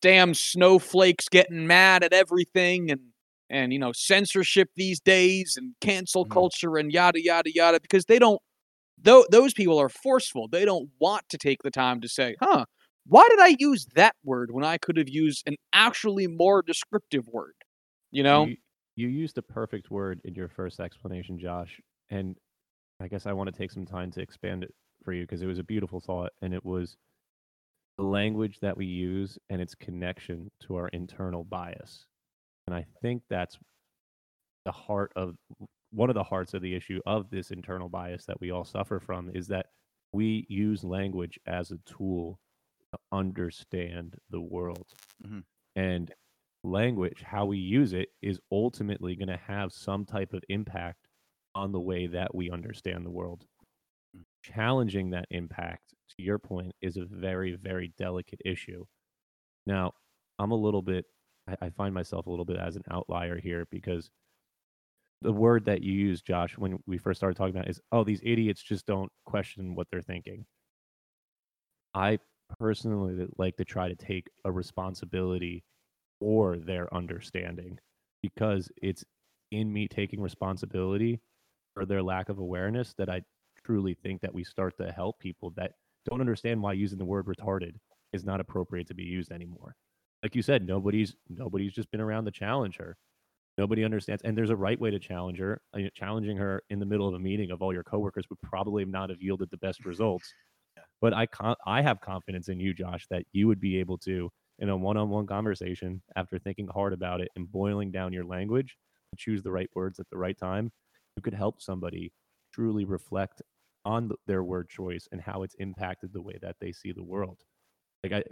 [0.02, 3.00] damn snowflakes getting mad at everything and
[3.50, 6.30] and you know censorship these days and cancel Mhm.
[6.30, 8.40] culture and yada yada yada because they don't
[9.02, 10.48] though those people are forceful.
[10.48, 12.64] They don't want to take the time to say huh
[13.06, 17.26] why did i use that word when i could have used an actually more descriptive
[17.28, 17.54] word?
[18.10, 18.46] You know?
[18.46, 18.56] You,
[18.96, 21.80] you used the perfect word in your first explanation, Josh,
[22.10, 22.36] and
[23.00, 24.74] I guess I want to take some time to expand it
[25.04, 26.96] for you because it was a beautiful thought, and it was
[27.96, 32.06] the language that we use and its connection to our internal bias,
[32.66, 33.58] and I think that's
[34.64, 35.34] the heart of
[35.90, 39.00] one of the hearts of the issue of this internal bias that we all suffer
[39.00, 39.66] from is that
[40.12, 42.38] we use language as a tool
[42.92, 44.94] to understand the world.
[45.24, 45.44] Mhm.
[45.76, 46.12] And
[46.62, 51.08] language, how we use it, is ultimately going to have some type of impact
[51.54, 53.46] on the way that we understand the world.
[54.42, 58.86] Challenging that impact, to your point, is a very, very delicate issue.
[59.66, 59.94] Now,
[60.38, 61.06] I'm a little bit,
[61.46, 64.10] I, I find myself a little bit as an outlier here because
[65.22, 68.20] the word that you used, Josh, when we first started talking about is, oh, these
[68.22, 70.46] idiots just don't question what they're thinking.
[71.94, 72.18] I
[72.58, 75.62] personally like to try to take a responsibility
[76.20, 77.78] for their understanding
[78.22, 79.04] because it's
[79.50, 81.20] in me taking responsibility
[81.74, 83.22] for their lack of awareness that I
[83.64, 85.72] truly think that we start to help people that
[86.08, 87.74] don't understand why using the word retarded
[88.12, 89.76] is not appropriate to be used anymore.
[90.22, 92.96] Like you said, nobody's nobody's just been around to challenge her.
[93.60, 95.60] Nobody understands, and there's a right way to challenge her.
[95.74, 98.24] Uh, I mean, challenging her in the middle of a meeting of all your coworkers
[98.30, 100.32] would probably not have yielded the best results.
[101.02, 104.30] But I con- I have confidence in you, Josh, that you would be able to,
[104.60, 108.78] in a one-on-one conversation, after thinking hard about it and boiling down your language,
[109.18, 110.72] choose the right words at the right time,
[111.18, 112.14] you could help somebody
[112.54, 113.42] truly reflect
[113.84, 117.04] on th- their word choice and how it's impacted the way that they see the
[117.04, 117.40] world.
[118.02, 118.24] Like I,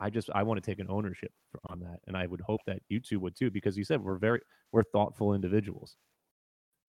[0.00, 1.32] I just I want to take an ownership
[1.68, 4.18] on that, and I would hope that you two would too, because you said we're
[4.18, 4.40] very
[4.72, 5.96] we're thoughtful individuals,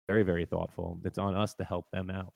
[0.09, 1.01] very very thoughtful.
[1.05, 2.33] It's on us to help them out.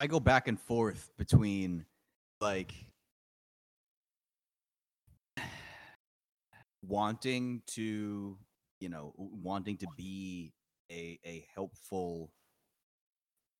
[0.00, 1.84] I go back and forth between
[2.40, 2.72] like
[6.86, 8.36] wanting to,
[8.80, 10.52] you know, wanting to be
[10.90, 12.32] a a helpful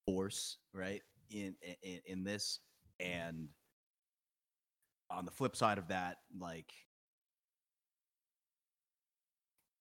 [0.05, 1.01] force, right?
[1.29, 2.59] In in, in this
[2.99, 3.49] and
[5.09, 6.71] on the flip side of that, like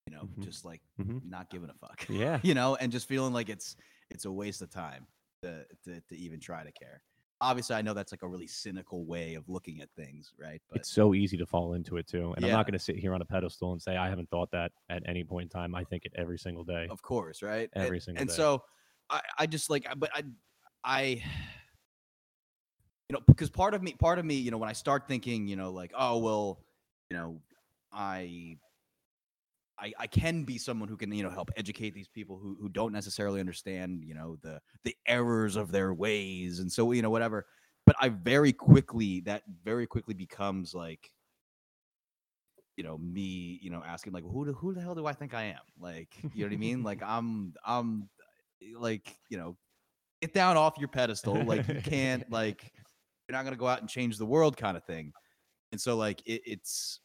[0.06, 0.42] you know, Mhm.
[0.42, 1.22] just like Mhm.
[1.22, 2.08] not giving a fuck.
[2.08, 2.40] Yeah.
[2.44, 3.76] you know, and just feeling like it's
[4.10, 5.06] it's a waste of time
[5.42, 7.02] to to, to even try to care.
[7.40, 10.60] Obviously, I know that's like a really cynical way of looking at things, right?
[10.70, 12.32] But it's so easy to fall into it too.
[12.36, 14.50] And I'm not going to sit here on a pedestal and say I haven't thought
[14.50, 15.74] that at any point in time.
[15.74, 16.88] I think it every single day.
[16.90, 17.70] of course, right?
[17.76, 18.34] Every and, single and day.
[18.34, 18.62] so
[19.08, 20.24] I, I just like, but I,
[20.82, 21.02] I,
[23.08, 25.46] you know, because part of me, part of me, you know, when I start thinking,
[25.46, 26.60] you know, like, oh well,
[27.10, 27.40] you know,
[27.92, 28.56] I.
[29.80, 32.68] I, I can be someone who can you know help educate these people who, who
[32.68, 37.10] don't necessarily understand you know the the errors of their ways and so you know
[37.10, 37.46] whatever.
[37.86, 41.10] But I very quickly that very quickly becomes like
[42.76, 45.34] you know me you know asking like who the, who the hell do I think
[45.34, 45.56] I am?
[45.78, 46.82] Like you know what I mean?
[46.82, 48.08] Like I'm I'm
[48.62, 49.56] eh, like you know
[50.20, 51.44] get down off your pedestal.
[51.44, 52.72] Like you can't like
[53.28, 55.12] you're not gonna go out and change the world kind of thing.
[55.72, 57.00] And so like it, it's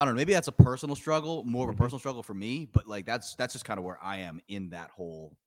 [0.00, 1.78] I don't know maybe that's a personal struggle more of a Mhm.
[1.78, 4.70] personal struggle for me but like that's that's just kind of where I am in
[4.70, 5.38] that whole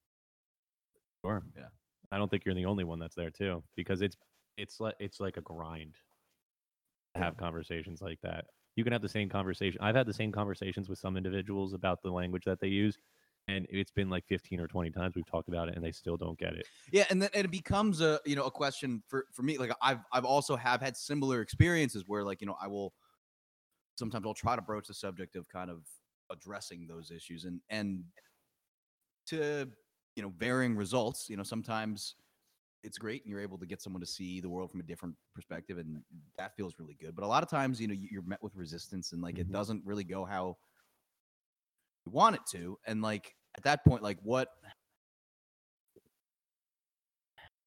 [1.24, 1.44] Sure.
[1.56, 1.70] Yeah.
[2.12, 4.18] I don't think you're the only one that's there too, because it's
[4.58, 5.98] it's like it's like a grind
[7.16, 8.46] to have conversations like that.
[8.76, 9.80] You can have the same conversation.
[9.82, 12.98] I've had the same conversations with some individuals about the language that they use,
[13.48, 16.18] and it's been like 15 or 20 times we've talked about it, and they still
[16.18, 16.68] don't get it.
[16.92, 19.58] Yeah, and then it becomes a you know a question for for me.
[19.58, 22.94] Like I've I've also have had similar experiences where like you know I will
[24.00, 25.88] sometimes I'll try to broach the subject of kind of
[26.32, 28.06] addressing those issues and and
[29.28, 29.72] to
[30.16, 31.30] you know varying results.
[31.30, 32.16] You know sometimes
[32.84, 35.16] it's great and you're able to get someone to see the world from a different
[35.36, 36.04] perspective and
[36.38, 37.16] that feels really good.
[37.16, 39.50] But a lot of times you know you- you're met with resistance and like it
[39.50, 39.52] Mhm.
[39.52, 40.58] doesn't really go how
[42.06, 42.80] you want it to.
[42.86, 44.50] And like at that point, like what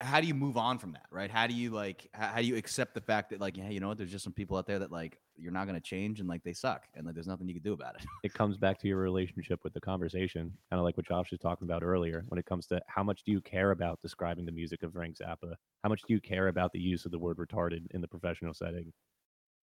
[0.03, 2.57] how do you move on from that right how do you like how, do you
[2.57, 4.79] accept the fact that like hey you know what there's just some people out there
[4.79, 7.49] that like you're not going to change and like they suck and like there's nothing
[7.49, 10.79] you can do about it It comes back to your relationship with the conversation, kind
[10.79, 12.25] of like what Josh was talking about earlier.
[12.29, 15.17] When it comes to how much do you care about describing the music of Frank
[15.17, 15.55] Zappa?
[15.83, 18.55] How much do you care about the use of the word retarded in the professional
[18.55, 18.93] setting?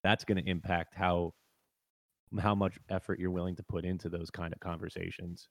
[0.03, 1.33] That's going to impact how
[2.39, 5.47] how much effort you're willing to put into those kind of conversations.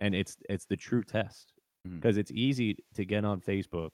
[0.00, 1.52] And it's it's the true test
[1.84, 3.90] Because it's easy to get on Facebook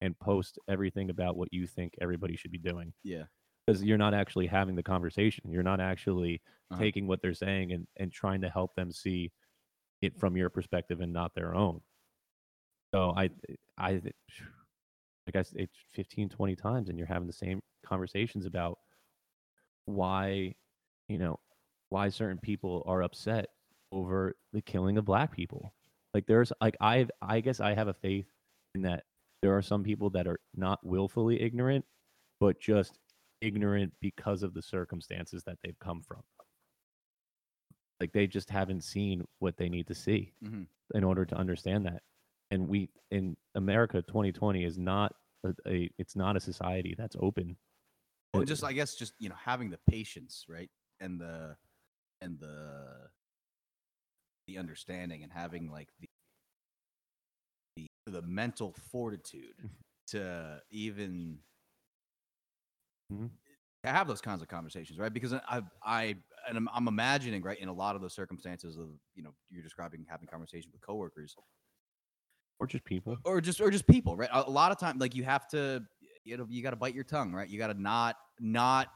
[0.00, 3.24] and post everything about what you think everybody should be doing yeah
[3.66, 5.50] because you're not actually having the conversation.
[5.50, 6.82] You're not actually Uh-huh.
[6.82, 9.30] taking what they're saying and, and trying to help them see
[10.00, 11.80] it from your perspective and not their own.
[12.94, 13.30] So I,
[13.78, 14.00] I,
[15.26, 18.78] I guess it's 15, 20 times and you're having the same conversations about
[19.84, 20.54] why,
[21.08, 21.38] you know,
[21.90, 23.46] why certain people are upset
[23.92, 25.74] over the killing of black people.
[26.14, 28.26] Like there's like I I guess I have a faith
[28.74, 29.04] in that
[29.40, 31.84] there are some people that are not willfully ignorant,
[32.40, 32.98] but just
[33.40, 36.22] ignorant because of the circumstances that they've come from.
[38.00, 40.66] Like they just haven't seen what they need to see Mhm.
[40.94, 42.02] in order to understand that.
[42.50, 47.56] And we in America 2020 is not a, a it's not a society that's open.
[48.34, 51.56] well just i guess just you know having the patience right and the
[52.20, 53.08] and the
[54.52, 56.06] the understanding and having like the
[57.76, 59.70] the, the mental fortitude
[60.08, 61.40] to even
[63.10, 63.30] Mhm.
[63.84, 65.12] to have those kinds of conversations, right?
[65.12, 66.16] Because I, I,
[66.48, 69.62] and I'm, I'm imagining, right, in a lot of those circumstances of, you know, you're
[69.62, 71.36] describing having conversations with coworkers
[72.58, 73.18] or just people.
[73.24, 74.30] or just, or just people, right?
[74.32, 75.84] A, a lot of time, like you have to,
[76.24, 77.48] you know, you got to bite your tongue, right?
[77.48, 78.88] You got to not, not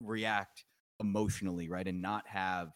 [0.00, 0.64] react
[1.00, 2.72] emotionally, right, and not have,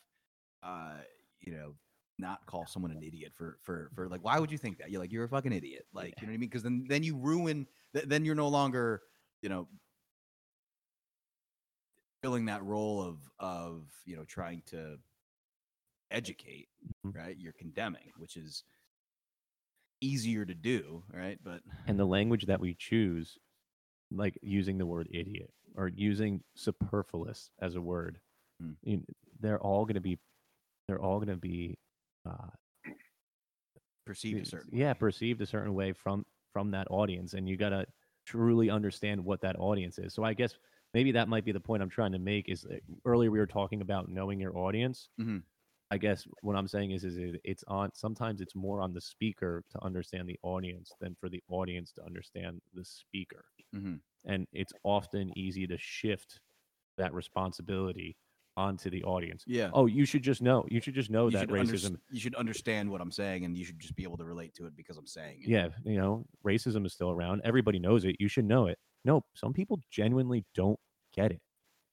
[0.62, 0.99] uh,
[1.41, 1.74] you know,
[2.19, 4.91] not call someone an idiot for, for, for like, why would you think that?
[4.91, 6.49] You're like, you're a fucking idiot, like, you know what I mean?
[6.49, 9.03] Because then, then you ruin, th- then you're no longer,
[9.43, 9.69] you know,
[12.23, 14.97] filling that role of of you know trying to
[16.11, 16.69] educate
[17.05, 17.14] Mhm.
[17.14, 18.64] right you're condemning which is
[20.01, 23.39] easier to do right but and the language that we choose
[24.11, 28.19] like using the word idiot or using superfluous as a word
[28.62, 28.77] Mm.
[28.83, 29.03] you
[29.39, 30.19] they're all going to be
[30.89, 31.79] they're all going to be
[32.27, 32.51] uh,
[34.05, 34.95] perceived a certain yeah way.
[34.95, 37.87] perceived a certain way from from that audience and you got to
[38.24, 40.59] truly understand what that audience is so i guess
[40.95, 43.47] maybe that might be the point i'm trying to make is that earlier we were
[43.47, 45.43] talking about knowing your audience Mhm.
[45.91, 49.01] i guess what i'm saying is is it, it's on sometimes it's more on the
[49.01, 54.01] speaker to understand the audience than for the audience to understand the speaker Mhm.
[54.24, 56.41] and it's often easy to shift
[56.99, 58.16] that responsibility
[58.57, 59.45] onto the audience.
[59.47, 59.71] Yeah.
[59.73, 60.65] Oh, you should just know.
[60.69, 61.91] You should just know you that racism.
[61.93, 64.55] underst- you should understand what I'm saying, and you should just be able to relate
[64.55, 65.49] to it because I'm saying it.
[65.49, 67.43] yeah, you know, racism is still around.
[67.45, 68.17] Everybody knows it.
[68.19, 68.79] You should know it.
[69.05, 70.79] No, some people genuinely don't
[71.15, 71.41] get it.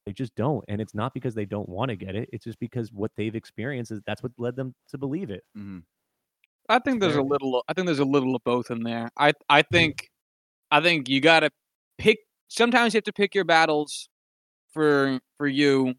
[0.05, 2.29] They just don't, and it's not because they don't want to get it.
[2.33, 5.43] It's just because what they've experienced is that's what led them to believe it.
[5.55, 5.79] hmm
[6.69, 7.61] I think there's a little.
[7.67, 9.09] I think there's a little of both in there.
[9.17, 10.09] I I think,
[10.71, 11.51] I think you got to
[11.97, 12.19] pick.
[12.47, 14.07] Sometimes you have to pick your battles
[14.71, 15.95] for for you.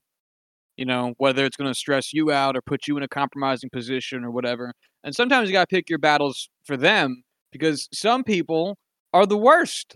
[0.77, 3.71] You know whether it's going to stress you out or put you in a compromising
[3.71, 4.73] position or whatever.
[5.05, 7.23] And sometimes you got to pick your battles for them
[7.53, 8.77] because some people
[9.13, 9.95] are the worst,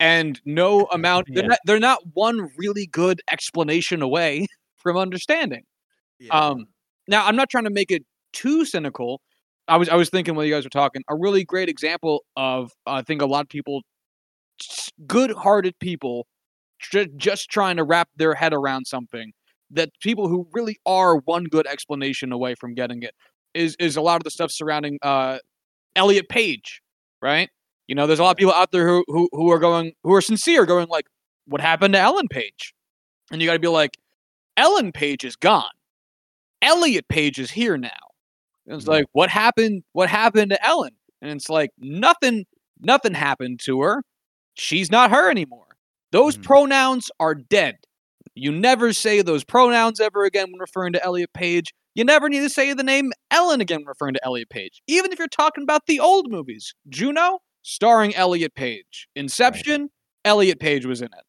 [0.00, 1.26] and no amount.
[1.34, 1.48] They're Yeah.
[1.48, 1.58] not.
[1.66, 4.46] They're not one really good explanation away
[4.76, 5.64] from understanding.
[6.20, 6.32] Yeah.
[6.32, 6.66] Um,
[7.08, 9.20] now I'm not trying to make it too cynical.
[9.68, 12.70] I was I was thinking while you guys were talking, a really great example of
[12.86, 13.82] I think a lot of people,
[15.06, 16.26] good-hearted people,
[16.80, 19.32] ju- just trying to wrap their head around something
[19.70, 23.14] that people who really are one good explanation away from getting it
[23.54, 25.38] is is a lot of the stuff surrounding uh,
[25.96, 26.82] Elliot Page,
[27.22, 27.50] right?
[27.88, 30.14] You know, there's a lot of people out there who who who are going who
[30.14, 31.06] are sincere, going like,
[31.46, 32.74] "What happened to Ellen Page?"
[33.32, 33.98] And you got to be like,
[34.56, 35.70] "Ellen Page is gone."
[36.62, 37.90] Elliot Page is here now.
[38.66, 38.92] And it's Yeah.
[38.94, 39.84] like, what happened?
[39.92, 40.92] What happened to Ellen?
[41.22, 42.46] And it's like, nothing,
[42.80, 44.02] nothing happened to her.
[44.54, 45.76] She's not her anymore.
[46.12, 46.42] Those Mhm.
[46.42, 47.78] pronouns are dead.
[48.34, 51.72] You never say those pronouns ever again when referring to Elliot Page.
[51.94, 54.82] You never need to say the name Ellen again when referring to Elliot Page.
[54.88, 56.74] Even if you're talking about the old movies.
[56.88, 59.08] Juno, starring Elliot Page.
[59.14, 59.90] Inception,
[60.24, 61.24] Elliot Page was in it.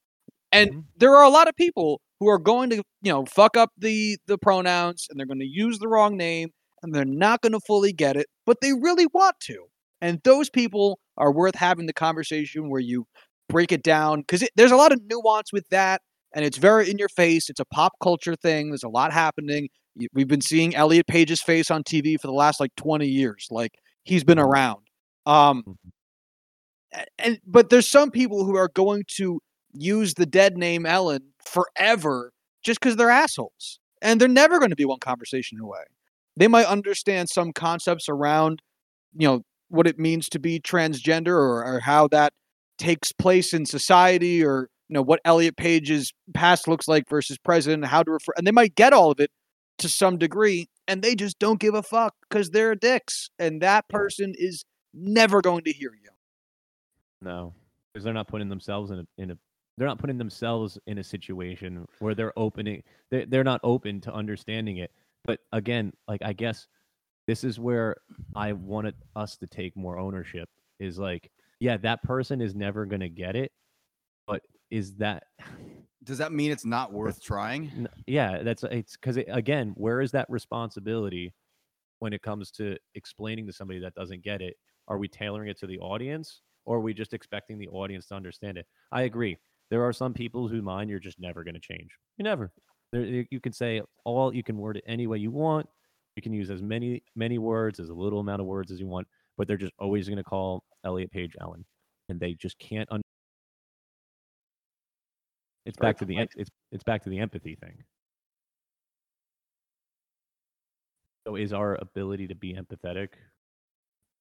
[0.52, 0.84] And Mhm.
[0.98, 4.18] there are a lot of people who are going to, you know, fuck up the
[4.26, 6.50] the pronouns and they're going to use the wrong name
[6.82, 9.66] and they're not going to fully get it, but they really want to.
[10.02, 13.06] And those people are worth having the conversation where you
[13.50, 16.02] break it down because there's a lot of nuance with that,
[16.36, 17.50] and it's very in your face.
[17.50, 18.70] It's a pop culture thing.
[18.72, 19.70] There's a lot happening.
[20.14, 23.48] We've been seeing Elliot Page's face on TV for the last like 20 years.
[23.52, 23.74] Like
[24.04, 24.46] he's been Mhm.
[24.46, 24.82] around.
[25.28, 25.92] Um, Mhm.
[27.20, 29.40] and but there's some people who are going to
[29.74, 32.32] use the dead name Ellen forever
[32.64, 35.84] just because they're assholes, and they're never going to be one conversation away.
[36.38, 38.62] They might understand some concepts around,
[39.18, 42.34] you know, what it means to be transgender or, or how that
[42.78, 47.74] takes place in society, or you know what Elliot Page's past looks like versus present,
[47.76, 49.32] and how to refer, and they might get all of it
[49.80, 53.88] to some degree, and they just don't give a fuck because they're dicks, and that
[53.90, 54.64] person is
[54.94, 56.10] never going to hear you.
[57.22, 57.54] No,
[57.94, 59.38] because they're not putting themselves in a in a
[59.78, 64.14] they're not putting themselves in a situation where they're opening they they're not open to
[64.14, 64.92] understanding it.
[65.26, 66.68] But again, like I guess
[67.28, 67.98] this is where
[68.36, 70.48] I wanted us to take more ownership.
[70.80, 73.52] Is like, yeah, that person is never gonna get it,
[74.28, 74.42] but
[74.76, 75.24] is that
[76.04, 77.88] Does that mean it's not worth trying?
[78.08, 81.34] Yeah that's it's because it, again where is that responsibility
[82.00, 84.58] when it comes to explaining to somebody that doesn't get it?
[84.88, 88.16] Are we tailoring it to the audience or are we just expecting the audience to
[88.16, 88.68] understand it?
[88.92, 89.38] I agree.
[89.72, 91.90] There are some people whose mind you're just never going to change.
[92.18, 92.52] You never.
[92.92, 95.68] There, you you can say all you can word it any way you want.
[96.18, 98.88] You can use as many many words as a little amount of words as you
[98.88, 99.08] want
[99.38, 101.66] but they're just always going to call elliot page ellen
[102.10, 103.02] and they just can't un-
[105.66, 107.84] it's Very back to the em- it's it's back to the empathy thing.
[111.28, 113.10] So is our ability to be empathetic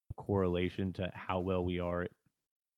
[0.09, 2.07] a correlation to how well we are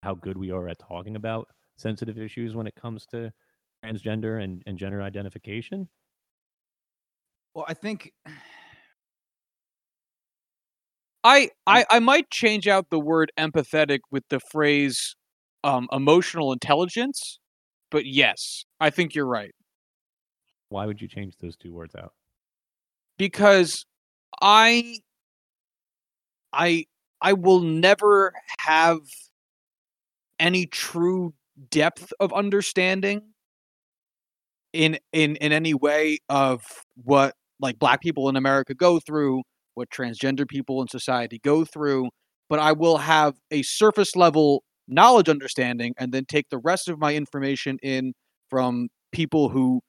[0.03, 1.47] how good we are at talking about
[1.77, 3.31] sensitive issues when it comes to
[3.83, 5.87] transgender and, and gender identification?
[7.53, 8.11] Well, I think
[11.23, 15.15] I, I I might change out the word empathetic with the phrase
[15.63, 17.39] um, emotional intelligence,
[17.91, 19.53] but yes, I think you're right
[20.69, 22.13] Why would you change those two words out?
[23.17, 23.85] because
[24.41, 24.99] I
[26.53, 26.85] I
[27.21, 28.99] I will never have
[30.39, 31.33] any true
[31.69, 33.21] depth of understanding
[34.73, 36.61] in in in any way of
[37.03, 39.41] what like black people in America go through,
[39.73, 42.09] what transgender people in society go through,
[42.49, 46.99] but I will have a surface level knowledge understanding and then take the rest of
[46.99, 48.13] my information in
[48.49, 49.81] from people who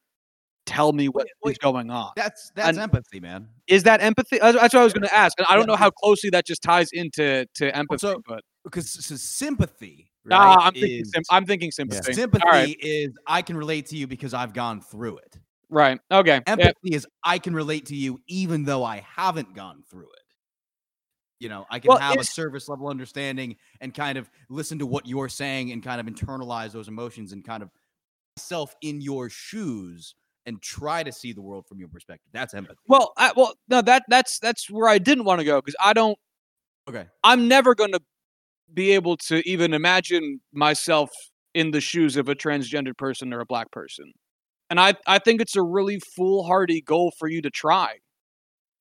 [0.66, 2.10] tell me what is Wait, wait, going on.
[2.16, 3.48] that's that's And- empathy, man.
[3.68, 4.38] Is that empathy?
[4.38, 6.46] That's what I was going to ask, and I don't Yeah, know how closely that
[6.46, 7.98] just ties into to empathy.
[8.00, 12.12] so- but Because so sympathy, nah, I'm thinking is- I'm thinking sympathy.
[12.12, 15.38] sympathy All right, is I can relate to you because I've gone through it.
[15.70, 15.98] right.
[16.10, 16.36] Okay.
[16.46, 16.52] Yeah.
[16.52, 20.22] Empathy is I can relate to you even though I haven't gone through it.
[21.40, 24.86] You know, I can Well, have a service level understanding and kind of listen to
[24.86, 27.70] what you're saying and kind of internalize those emotions and kind of
[28.36, 30.14] myself in your shoes
[30.46, 32.28] and try to see the world from your perspective.
[32.32, 32.78] That's empathy.
[32.86, 35.92] Well, I, well, no, that that's that's where I didn't want to go because I
[35.92, 36.18] don't.
[36.88, 37.06] okay.
[37.22, 38.00] I'm never going to
[38.72, 41.10] be able to even imagine myself
[41.54, 44.12] in the shoes of a transgendered person or a black person.
[44.70, 47.96] And I, I think it's a really foolhardy goal for you to try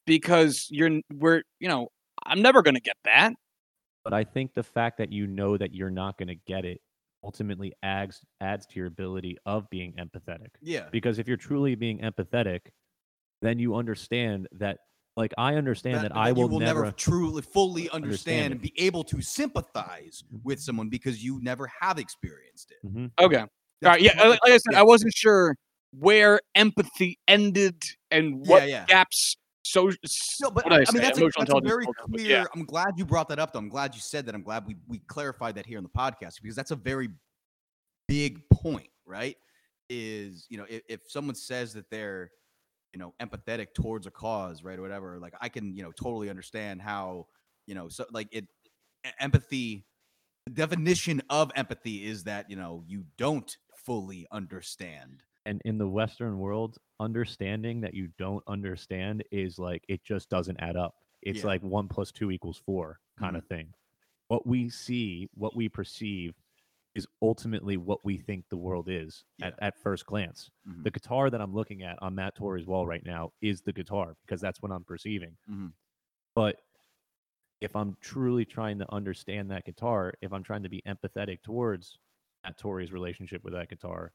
[0.05, 1.89] because you're we're you know
[2.27, 3.33] I'm never going to get that.
[4.03, 6.81] But I think the fact that you know that you're not going to get it
[7.23, 10.49] ultimately adds adds to your ability of being empathetic.
[10.61, 10.85] Yeah.
[10.91, 12.61] Because if you're truly being empathetic,
[13.41, 14.77] then you understand that.
[15.17, 16.91] Like I understand that, I you will, will never.
[16.91, 20.43] truly fully understand understand and be able to sympathize Mhm.
[20.43, 22.87] with someone because you never have experienced it.
[22.87, 23.11] Mhm.
[23.19, 23.39] Okay.
[23.39, 23.47] All
[23.83, 23.99] right.
[23.99, 24.11] Yeah.
[24.21, 24.79] Like like I said, yeah.
[24.79, 25.55] I wasn't sure
[25.91, 28.85] where empathy ended and what Yeah, yeah.
[28.85, 29.35] gaps.
[29.67, 29.91] So
[30.41, 32.25] No, but I, I, mean that's a, that's a very clear.
[32.25, 32.45] yeah.
[32.55, 33.53] I'm glad you brought that up.
[33.53, 34.35] Though I'm glad you said that.
[34.35, 37.09] I'm glad we we clarified that here in the podcast because that's a very
[38.07, 39.35] big point, right?
[39.89, 42.31] Is you know if, if someone says that they're
[42.93, 46.29] you know empathetic towards a cause, right, or whatever, like I can you know totally
[46.29, 47.27] understand how
[47.65, 48.47] you know so like it
[49.19, 49.85] empathy.
[50.45, 53.53] The definition of empathy is that you know you don't
[53.85, 55.23] fully understand.
[55.47, 60.57] And in the Western world, understanding that you don't understand is like it just doesn't
[60.59, 60.95] add up.
[61.21, 61.47] It's Yeah.
[61.47, 63.73] like one plus two equals four kind of thing.
[64.27, 66.35] What we see, what we perceive,
[66.95, 70.49] is ultimately what we think the world is at, at first glance.
[70.67, 70.83] Mhm.
[70.83, 74.17] The guitar that I'm looking at on Matt Torrey's wall right now is the guitar
[74.25, 75.37] because that's what I'm perceiving.
[75.49, 75.73] Mhm.
[76.35, 76.61] But
[77.61, 81.99] if I'm truly trying to understand that guitar, if I'm trying to be empathetic towards
[82.43, 84.11] Matt Torrey's relationship with that guitar,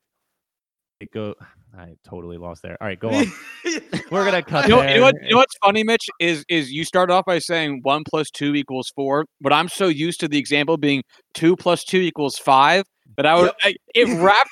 [1.03, 1.35] it go.
[1.75, 2.77] I totally lost there.
[2.83, 3.25] All right, go on.
[4.11, 5.15] We're gonna cut You know, you know what?
[5.23, 6.05] You know what's funny, Mitch?
[6.21, 9.87] Is is you start off by saying one plus two equals four, but I'm so
[9.87, 12.85] used to the example being two plus two equals five
[13.17, 13.55] that I would Yep.
[13.63, 14.51] I, it wrapped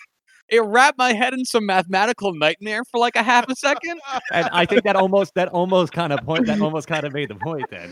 [0.50, 4.00] it wrapped my head in some mathematical nightmare for like a half a second.
[4.32, 7.30] and I think that almost that almost kind of point that almost kind of made
[7.30, 7.90] the point then.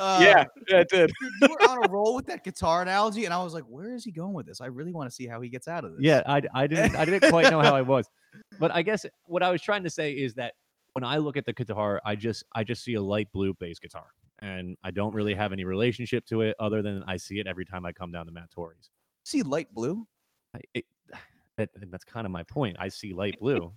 [0.00, 1.10] Uh, yeah, yeah, it did.
[1.20, 3.94] Dude, you were on a roll with that guitar analogy, and I was like, "Where
[3.94, 4.60] is he going with this?
[4.60, 6.96] I really want to see how he gets out of this." Yeah, I, I didn't
[6.96, 8.06] I didn't quite know how I was,
[8.58, 10.54] but I guess what I was trying to say is that
[10.94, 13.78] when I look at the guitar, I just I just see a light blue bass
[13.78, 14.06] guitar,
[14.40, 17.64] and I don't really have any relationship to it other than I see it every
[17.64, 18.90] time I come down to Matt Torrey's.
[19.24, 20.06] see light blue.
[20.54, 20.84] I, it,
[21.60, 22.76] that, that's kind of my point.
[22.80, 23.72] I see light blue.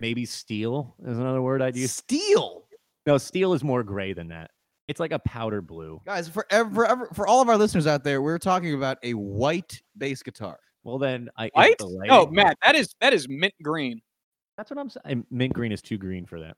[0.00, 1.92] Maybe steel is another word I'd use.
[1.92, 2.64] Steel,
[3.06, 4.50] No, steel is more gray than that.
[4.88, 6.00] It's like a powder blue.
[6.04, 6.28] guys.
[6.28, 9.14] For ever, for, ever, for all of our listeners out there, we're talking about a
[9.14, 10.58] white bass guitar.
[10.84, 11.78] Well, then I is White?
[11.78, 14.00] the No, lighting- Matt, that is that is mint green.
[14.58, 15.24] That's what I'm saying.
[15.30, 16.56] Mint green is too green for that.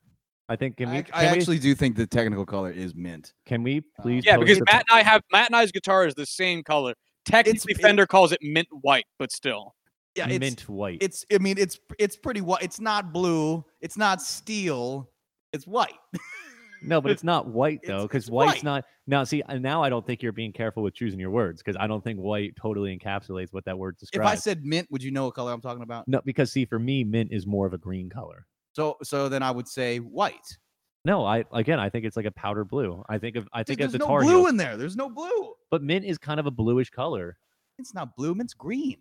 [0.49, 2.95] I think can we ac- can, I we, actually do think the technical color is
[2.95, 3.33] mint.
[3.47, 6.15] can we please uh, Yeah, because Matt and I have Matt and I's guitar is
[6.15, 6.95] the same color.
[7.27, 9.75] Technically, it- Fender calls it mint white, but still.
[10.17, 10.99] Yeah, it's mint white.
[11.01, 11.25] it's.
[11.33, 12.63] I mean, it's it's pretty white.
[12.63, 13.65] It's not blue.
[13.81, 15.11] It's not steel.
[15.53, 15.95] It's white.
[16.83, 18.65] no, but it's not white though, because white's white.
[18.65, 18.85] not.
[19.07, 21.77] Now, see, uh, now I don't think you're being careful with choosing your words because
[21.79, 24.31] I don't think white totally encapsulates what that word describes.
[24.31, 24.33] If.
[24.33, 26.07] I said mint, would you know what color I'm talking about?
[26.09, 28.47] no, because see, for me, mint is more of a green color.
[28.73, 30.57] So so then I would say white.
[31.05, 33.05] No, I again, I think it's like a powder blue.
[33.09, 34.77] I think of I Dude, think of there's the no Tar blue Heels, in there.
[34.77, 35.53] There's no blue.
[35.71, 37.37] but mint is kind of a bluish color.
[37.79, 38.35] It's not blue.
[38.35, 38.99] Mint's green.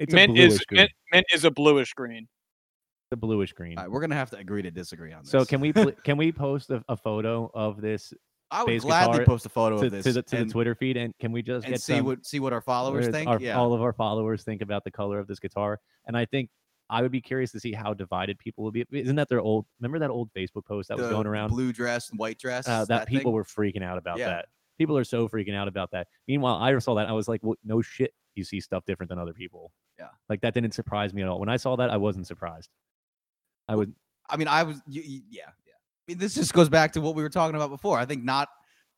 [0.00, 0.80] It's mint a bluish is green.
[0.80, 2.26] mint, mint is a bluish green.
[3.10, 3.76] The bluish green.
[3.78, 5.30] All right, we're gonna have to agree to disagree on this.
[5.30, 8.12] So can we pl- can we post a, a photo of this
[8.50, 10.52] I would bass gladly post a photo to, of this to the to and, the
[10.52, 13.08] Twitter feed and can we just and get see some, what see what our followers
[13.08, 13.28] think.
[13.28, 13.56] our- yeah.
[13.56, 15.78] all of our followers think about the color of this guitar?
[16.06, 16.50] And I think
[16.88, 18.84] I would be curious to see how divided people will be.
[18.90, 19.66] Isn't that their old?
[19.80, 21.50] Remember that old Facebook post that was going around?
[21.50, 22.66] blue dress and white dress.
[22.66, 23.18] uh, that, thing?
[23.18, 24.28] people were freaking out about Yeah.
[24.28, 24.46] that.
[24.78, 26.08] People are so freaking out about that.
[26.26, 29.18] Meanwhile, I saw that I was like, well, no shit, you see stuff different than
[29.18, 29.72] other people.
[29.98, 30.08] Yeah.
[30.28, 31.38] like that didn't surprise me at all.
[31.40, 32.70] When I saw that, I wasn't surprised.
[33.68, 33.92] I would.
[34.28, 34.76] I mean, I was.
[34.86, 35.72] y- y- yeah, yeah.
[35.74, 37.98] I mean, this just goes back to what we were talking about before.
[37.98, 38.48] I think not.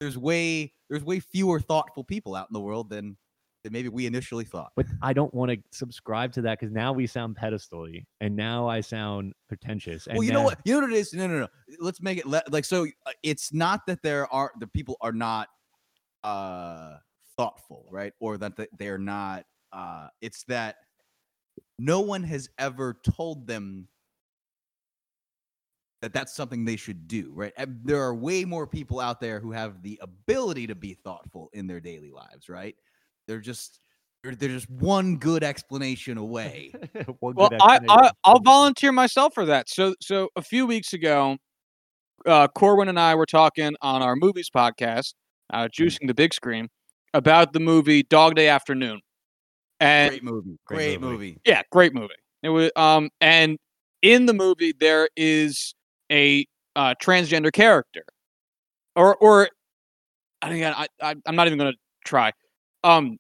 [0.01, 3.17] There's way there's way fewer thoughtful people out in the world than
[3.65, 4.73] than maybe we initially thought.
[4.77, 8.67] But I don't want to subscribe to that because now we sound pedestally, and now
[8.69, 10.07] I sound pretentious.
[10.09, 10.59] And well, you know what?
[10.65, 11.13] You know what it is?
[11.15, 11.49] No, no, no.
[11.79, 12.87] Let's make it le- like so.
[13.07, 15.49] uh, It's not that there are the people are not
[16.25, 16.97] uh
[17.37, 18.13] thoughtful, right?
[18.21, 19.45] Or that they're not.
[19.73, 20.77] uh It's that
[21.79, 23.89] no one has ever told them
[26.03, 27.53] that that's something they should do, right?
[27.85, 31.67] There are way more people out there who have the ability to be thoughtful in
[31.67, 32.77] their daily lives, right?
[33.27, 33.81] They're just
[34.23, 36.73] they're, they're just one good explanation away.
[37.21, 37.99] One Well, good I, explanation.
[38.05, 39.69] I I'll volunteer myself for that.
[39.69, 41.37] So so a few weeks ago,
[42.27, 45.15] uh, Corwin and I were talking on our movies podcast,
[45.53, 46.69] uh, juicing the big screen,
[47.15, 49.01] about the movie Dog Day Afternoon,
[49.81, 50.59] and Great movie.
[50.67, 51.13] Great Great movie.
[51.13, 51.41] movie.
[51.45, 52.15] yeah, great movie.
[52.43, 53.59] It was um and
[54.03, 55.75] in the movie there is
[56.11, 58.05] a uh, transgender character,
[58.97, 59.49] or or
[60.43, 61.73] again, I, I I'm not even gonna
[62.05, 62.33] try.
[62.85, 63.19] Um,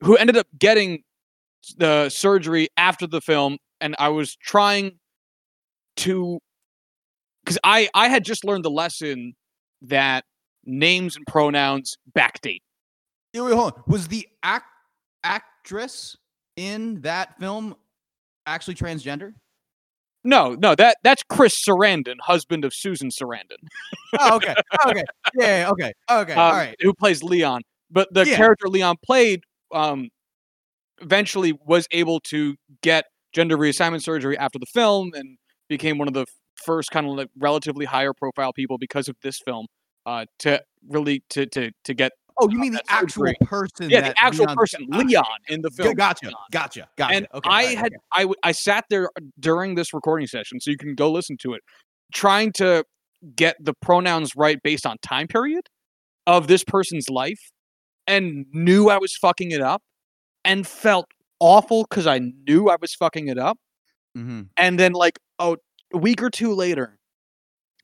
[0.00, 1.02] who ended up getting
[1.76, 4.98] the surgery after the film, and I was trying
[5.96, 6.38] to
[7.44, 9.34] because I I had just learned the lesson
[9.82, 10.24] that
[10.64, 12.62] names and pronouns backdate.
[13.34, 13.82] Wait, wait, hold on.
[13.86, 14.66] Was the act
[15.22, 16.16] actress
[16.56, 17.76] in that film
[18.46, 19.34] actually transgender?
[20.22, 23.56] No, no, that that's Chris Sarandon, husband of Susan Sarandon,
[24.18, 24.54] Oh, okay.
[24.86, 25.04] okay.
[25.34, 25.92] Yeah, okay.
[26.10, 26.34] Okay.
[26.34, 26.76] All um, right.
[26.80, 27.62] who plays Leon.
[27.90, 28.36] But the Yeah.
[28.36, 30.08] character Leon played um,
[31.00, 36.14] eventually was able to get gender reassignment surgery after the film and became one of
[36.14, 36.26] the
[36.64, 39.66] first kind of like relatively higher profile people because of this film
[40.04, 43.36] uh, to really to to to get Oh, you mean the actual surgery.
[43.42, 43.90] person?
[43.90, 45.94] yeah that the actual Leon- person Leon in the film.
[45.94, 46.26] Gotcha.
[46.26, 46.36] Leon.
[46.50, 46.88] Gotcha.
[46.96, 47.14] Gotcha.
[47.14, 48.26] and okay, I right, had okay.
[48.42, 51.62] I I sat there during this recording session, so you can go listen to it,
[52.12, 52.84] trying to
[53.36, 55.68] get the pronouns right based on time period
[56.26, 57.50] of this person's life,
[58.06, 59.82] and knew I was fucking it up,
[60.44, 61.06] and felt
[61.40, 63.58] awful because I knew I was fucking it up,
[64.16, 64.48] Mhm.
[64.56, 65.56] and then like oh,
[65.92, 66.98] a week or two later,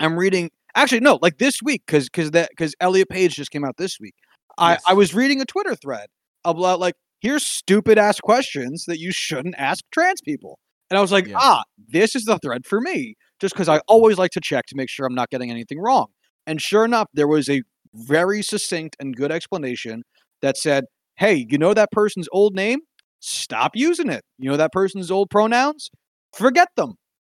[0.01, 0.51] I'm reading.
[0.75, 3.99] Actually, no, like this week, because because that because Elliot Page just came out this
[3.99, 4.15] week.
[4.59, 6.07] I I was reading a Twitter thread
[6.45, 10.59] about like here's stupid ass questions that you shouldn't ask trans people,
[10.91, 11.37] and I was like, Yeah.
[11.41, 14.77] ah, this is the thread for me, just because I always like to check to
[14.77, 16.07] make sure I'm not getting anything wrong.
[16.47, 17.63] And sure enough, there was a
[17.95, 20.03] very succinct and good explanation
[20.43, 20.85] that said,
[21.17, 22.81] hey, you know that person's old name?
[23.21, 24.23] Stop using it.
[24.39, 25.91] You know that person's old pronouns?
[26.37, 26.95] Forget them.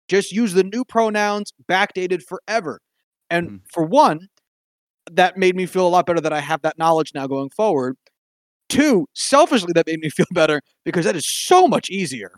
[0.09, 2.81] Just use the new pronouns backdated forever.
[3.31, 3.61] And Mhm.
[3.73, 4.29] for one,
[5.13, 7.97] that made me feel a lot better that I have that knowledge now going forward.
[8.69, 12.33] Two, selfishly, that made me feel better because that is so much easier.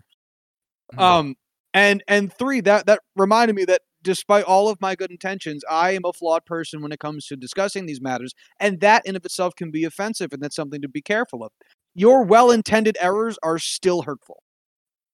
[0.95, 1.01] Mhm.
[1.01, 1.35] Um,
[1.75, 5.93] and and three, that that reminded me that despite all of my good intentions, I
[5.93, 9.25] am a flawed person when it comes to discussing these matters, and that in of
[9.25, 11.53] itself can be offensive, and that's something to be careful of.
[11.95, 14.43] Your well-intended errors are still hurtful.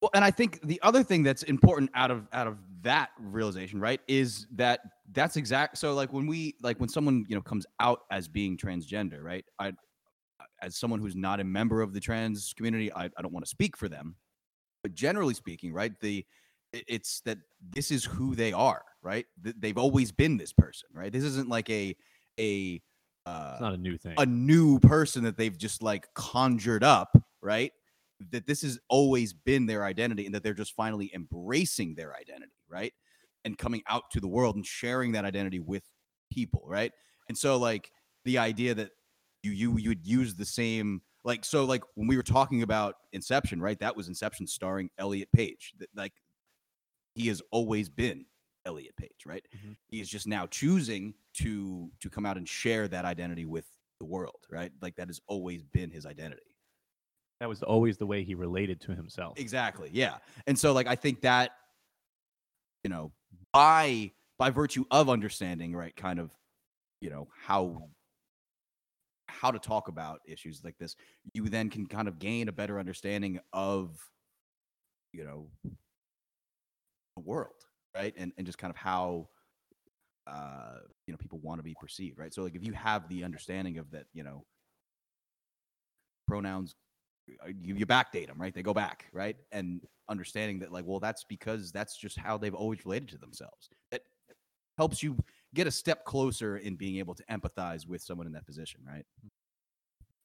[0.00, 3.80] Well, and I think the other thing that's important out of out of that realization,
[3.80, 4.80] right, is that
[5.12, 5.78] that's exact.
[5.78, 9.44] So, like when we like when someone you know comes out as being transgender, right?
[9.58, 9.72] I,
[10.62, 13.50] as someone who's not a member of the trans community, I, I don't want to
[13.50, 14.16] speak for them,
[14.82, 16.24] but generally speaking, right, the
[16.72, 17.38] it's that
[17.70, 19.26] this is who they are, right?
[19.40, 21.12] They've always been this person, right?
[21.12, 21.96] This isn't like a
[22.38, 22.82] a
[23.26, 24.14] uh, It's not a new thing.
[24.18, 27.72] a new person that they've just like conjured up, right?
[28.30, 32.52] That this has always been their identity and that they're just finally embracing their identity,
[32.68, 32.92] right?
[33.44, 35.84] And coming out to the world and sharing that identity with
[36.32, 36.92] people, right?
[37.28, 37.92] And so like
[38.24, 38.90] the idea that
[39.42, 42.96] you you you would use the same like so like when we were talking about
[43.12, 43.78] Inception, right?
[43.78, 45.74] That was Inception starring Elliot Page.
[45.78, 46.14] That like
[47.14, 48.26] he has always been
[48.64, 49.46] Elliot Page, right?
[49.56, 49.76] Mhm.
[49.88, 53.66] He is just now choosing to to come out and share that identity with
[53.98, 54.72] the world, right?
[54.80, 56.47] Like that has always been his identity.
[57.40, 59.38] That was always the way he related to himself.
[59.38, 59.90] Exactly.
[59.92, 60.16] Yeah.
[60.46, 61.52] And so like I think that
[62.84, 63.12] you know,
[63.52, 66.30] by by virtue of understanding, right, kind of,
[67.00, 67.88] you know, how
[69.28, 70.96] how to talk about issues like this,
[71.34, 73.98] you then can kind of gain a better understanding of
[75.12, 75.50] you know
[77.16, 78.14] the world, right?
[78.16, 79.28] And and just kind of how
[80.26, 82.32] uh you know people want to be perceived, right?
[82.32, 84.44] So like if you have the understanding of that, you know,
[86.26, 86.74] pronouns
[87.44, 88.54] Uh, you, you backdate them, right?
[88.54, 89.36] They go back, right?
[89.52, 93.68] And understanding that, like, well, that's because that's just how they've always related to themselves.
[93.90, 94.02] That
[94.76, 95.16] helps you
[95.54, 99.04] get a step closer in being able to empathize with someone in that position, right?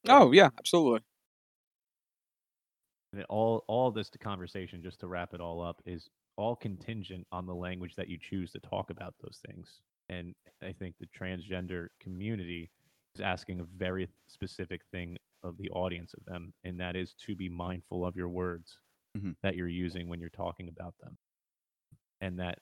[0.08, 1.02] Oh yeah, absolutely.
[3.12, 6.56] And it all all this to conversation, just to wrap it all up, is all
[6.56, 9.82] contingent on the language that you choose to talk about those things.
[10.10, 12.70] And I think the transgender community
[13.16, 17.36] is asking a very specific thing of the audience of them, and that is to
[17.36, 18.80] be mindful of your words
[19.16, 19.36] Mhm.
[19.44, 21.18] that you're using when you're talking about them.
[22.22, 22.60] And that,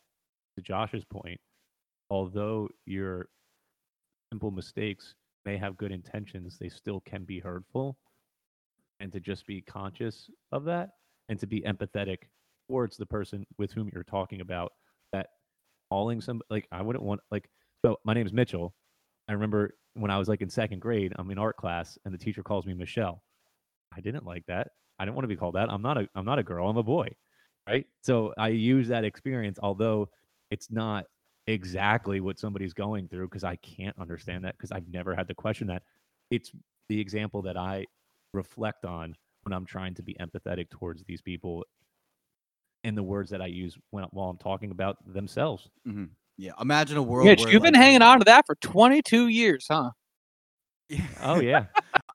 [0.55, 1.39] to Josh's point,
[2.09, 3.29] although your
[4.31, 7.97] simple mistakes may have good intentions, they still can be hurtful.
[8.99, 10.91] And to just be conscious of that
[11.29, 12.29] and to be empathetic
[12.67, 14.73] towards the person with whom you're talking about
[15.11, 15.29] that
[15.89, 17.49] calling some like I wouldn't want like
[17.83, 18.75] so my name is Mitchell.
[19.27, 22.17] I remember when I was like in second grade, I'm in art class and the
[22.17, 23.23] teacher calls me Michelle.
[23.95, 24.69] I didn't like that.
[24.99, 25.69] I didn't want to be called that.
[25.69, 27.09] I'm not a I'm not a girl, I'm a boy.
[27.67, 27.85] Right?
[28.01, 30.09] So I use that experience although
[30.49, 31.05] it's not
[31.47, 35.35] exactly what somebody's going through because I can't understand that because I've never had to
[35.35, 35.83] question that.
[36.29, 36.51] It's
[36.87, 37.85] the example that I
[38.33, 41.65] reflect on when I'm trying to be empathetic towards these people
[42.83, 45.69] in the words that I use when while I'm talking about themselves.
[45.87, 46.05] Mm-hmm.
[46.41, 46.53] Yeah.
[46.59, 47.27] Imagine a world.
[47.27, 49.91] Mitch, where, you've been like- hanging on to that for 22 years, huh?
[50.89, 51.05] Yeah.
[51.21, 51.65] Oh yeah.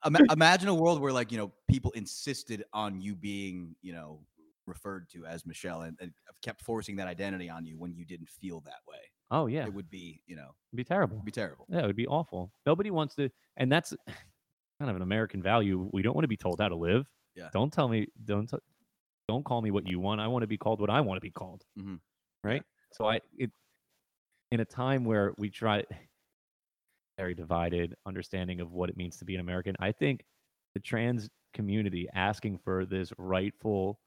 [0.30, 4.20] Imagine a world where like you know people insisted on you being you know
[4.66, 6.12] referred to as Michelle and, and
[6.42, 8.98] kept forcing that identity on you when you didn't feel that way.
[9.30, 9.62] Oh yeah.
[9.62, 11.16] It It'd be you know be terrible.
[11.16, 11.66] it'd be terrible.
[11.68, 12.50] Yeah, it would be awful.
[12.66, 13.94] Nobody wants to, and that's
[14.80, 15.88] kind of an American value.
[15.92, 17.06] We don't want to be told how to live.
[17.36, 17.48] Yeah.
[17.52, 18.08] Don't tell me.
[18.24, 18.48] Don't.
[18.48, 18.56] t-
[19.28, 20.20] Don't call me what you want.
[20.20, 21.62] I want to be called what I want to be called.
[21.78, 21.98] Mhm.
[22.44, 22.62] Right.
[22.92, 23.50] So I it
[24.52, 25.84] in a time where we try
[27.18, 29.74] very divided understanding of what it means to be an American.
[29.80, 30.24] I think
[30.74, 33.98] the trans community asking for this rightful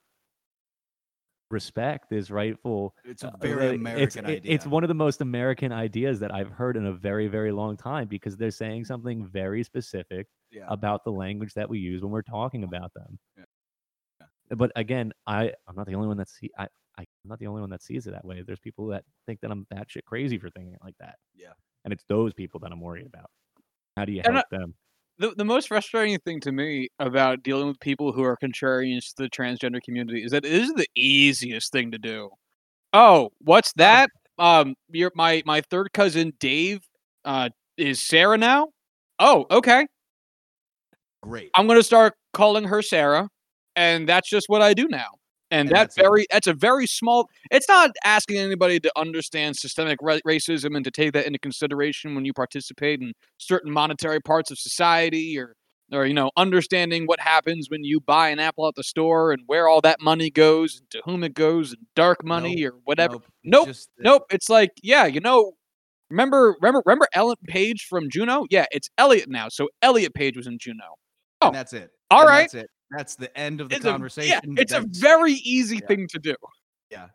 [1.52, 4.42] respect, this rightful It's a uh, very like, American it's, idea.
[4.44, 7.76] It's one of the most American ideas that I've heard in a very, very long
[7.76, 10.66] time because they're saying something very specific yeah.
[10.68, 13.18] about the language that we use when we're talking about them.
[13.38, 13.46] Yeah.
[14.56, 16.68] But again, I I'm not the only one that see I,
[17.00, 18.44] I I'm not the only one that sees it that way.
[18.46, 21.16] There's people that think that I'm batshit crazy for thinking it like that.
[21.36, 21.54] Yeah.
[21.86, 23.30] And it's those people that I'm worried about.
[23.98, 24.74] How do you And I- help them?
[25.18, 29.24] The, the most frustrating thing to me about dealing with people who are contrarians to
[29.24, 32.30] the transgender community is that it is the easiest thing to do.
[32.94, 34.10] Oh, what's that?
[34.38, 36.80] Um, your my my third cousin Dave
[37.26, 38.70] uh is Sarah now.
[39.20, 39.86] Oh, okay.
[41.22, 41.50] Great.
[41.54, 43.28] I'm gonna start calling her Sarah,
[43.76, 45.08] and that's just what I do now.
[45.52, 47.30] And, And that that's very that's a very small.
[47.52, 52.16] It's not asking anybody to understand systemic ra- racism and to take that into consideration
[52.16, 55.56] when you participate in certain monetary parts of society, or
[55.92, 59.42] or you know understanding what happens when you buy an apple at the store and
[59.48, 63.14] where all that money goes and to whom it goes and dark money or whatever.
[63.14, 63.24] Nope.
[63.44, 65.54] Nope, Just Nope, it's like, yeah, you know,
[66.10, 68.46] remember, remember, remember Ellen Page from Juno?
[68.50, 69.50] Yeah, it's Elliot now.
[69.50, 70.84] So Elliot Page was in Juno.
[71.42, 71.90] Oh, And that's it.
[72.12, 72.52] all right.
[72.52, 72.70] That's it.
[72.92, 74.54] That's the end of the It's a, conversation.
[74.56, 75.88] yeah, it's a very easy yeah.
[75.88, 76.36] thing to do.
[76.90, 77.08] Yeah.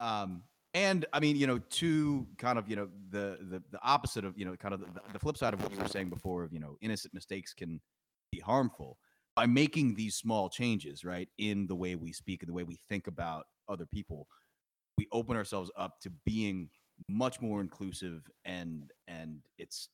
[0.00, 0.42] Um,
[0.74, 4.36] and I mean, you know, to kind of, you know, the the the opposite of,
[4.38, 6.52] you know, kind of the, the flip side of what you were saying before of,
[6.52, 7.80] you know, innocent mistakes can
[8.30, 8.98] be harmful
[9.36, 12.78] by making these small changes, right, in the way we speak and the way we
[12.88, 14.26] think about other people.
[14.98, 16.68] We open ourselves up to being
[17.08, 19.88] much more inclusive and and it's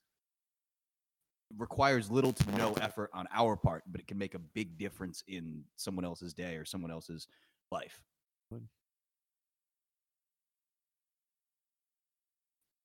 [1.56, 5.22] requires little to no effort on our part, but it can make a big difference
[5.28, 7.26] in someone else's day or someone else's
[7.70, 8.00] life.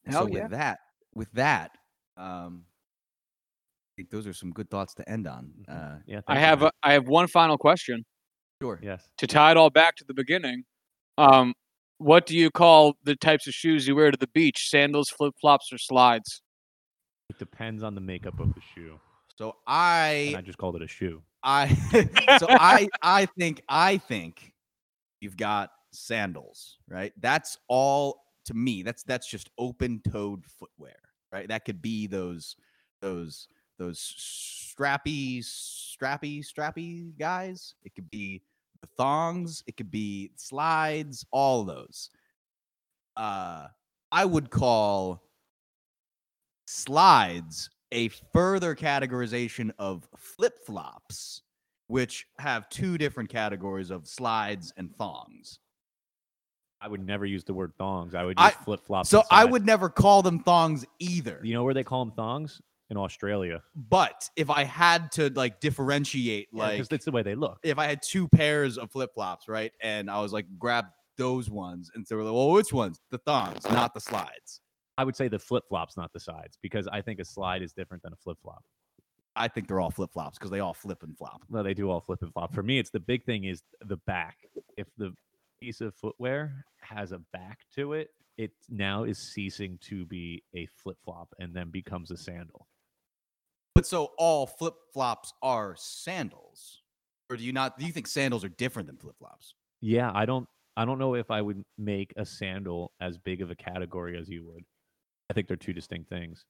[0.06, 0.44] Hell so yeah.
[0.44, 0.80] with that,
[1.14, 1.72] with that,
[2.18, 5.54] um, I think those are some good thoughts to end on.
[5.68, 5.70] Mhm.
[5.70, 6.22] Uh, Yeah.
[6.28, 6.70] I have man.
[6.84, 8.04] a, I have one final question
[8.62, 8.80] sure.
[8.82, 9.08] yes.
[9.18, 10.64] to tie it all back to the beginning.
[11.18, 11.54] Um,
[12.00, 14.70] what do you call the types of shoes you wear to the beach?
[14.70, 16.42] Sandals, flip flops, or slides?
[17.34, 19.00] It depends on the makeup of the shoe.
[19.36, 21.24] So And I, I just called it a shoe.
[21.42, 21.68] I,
[22.40, 24.54] so I, I think, I think
[25.20, 27.12] you've got sandals, right?
[27.20, 28.84] That's all to me.
[28.84, 30.96] That's that's just open-toed footwear,
[31.32, 31.48] right?
[31.48, 32.56] That could be those,
[33.02, 33.48] those,
[33.80, 37.74] those strappy, strappy, strappy guys.
[37.84, 38.44] It could be
[38.82, 39.64] the thongs.
[39.66, 41.26] It could be slides.
[41.32, 42.12] All those.
[43.18, 43.70] Uh,
[44.12, 45.24] I would call
[46.66, 51.42] slides a further categorization of flip flops,
[51.88, 55.60] which have two different categories of slides and thongs.
[56.82, 58.14] I would never use the word thongs.
[58.14, 59.10] I would use flip flops.
[59.10, 61.40] So I would never call them thongs either.
[61.42, 62.62] You know where they call them thongs?
[62.90, 63.64] In Australia.
[63.76, 67.58] But if I had to like differentiate, like because that's the way they look.
[67.64, 70.86] if I had two pairs of flip flops, right, and I was like, grab
[71.18, 73.00] those ones, and so we're like, well, which ones?
[73.10, 74.60] The thongs, not the slides.
[74.98, 77.74] I would say the flip flops, not the sides, because I think a slide is
[77.74, 78.64] different than a flip flop.
[79.36, 81.42] I think they're all flip flops because they all flip and flop.
[81.50, 82.54] No, they do all flip and flop.
[82.54, 84.38] For me, it's the big thing is the back.
[84.78, 85.14] If the
[85.60, 90.68] piece of footwear has a back to it, it now is ceasing to be a
[90.76, 92.68] flip flop and then becomes a sandal.
[93.74, 96.84] But so all flip flops are sandals,
[97.30, 97.80] or do you not?
[97.80, 99.56] Do you think sandals are different than flip flops?
[99.82, 100.48] Yeah, I don't
[100.78, 104.30] I don't know if I would make a sandal as big of a category as
[104.30, 104.64] you would.
[105.30, 106.46] I think they're two distinct things.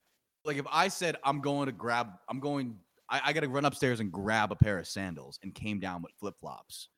[0.46, 2.76] Like if I said I'm going to grab, I'm going,
[3.10, 6.02] I, I got to run upstairs and grab a pair of sandals, and came down
[6.02, 6.90] with flip flops.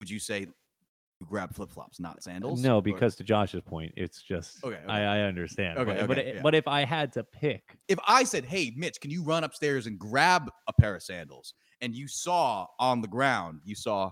[0.00, 2.62] Would you say you grab flip flops, not sandals?
[2.62, 4.84] No, because to Josh's point, it's just Okay, okay.
[4.88, 5.78] I, I understand.
[5.78, 6.42] Okay, but, but, okay, it- yeah.
[6.42, 9.86] but if I had to pick, if I said, "Hey, Mitch, can you run upstairs
[9.86, 14.10] and grab a pair of sandals?" and you saw on the ground, you saw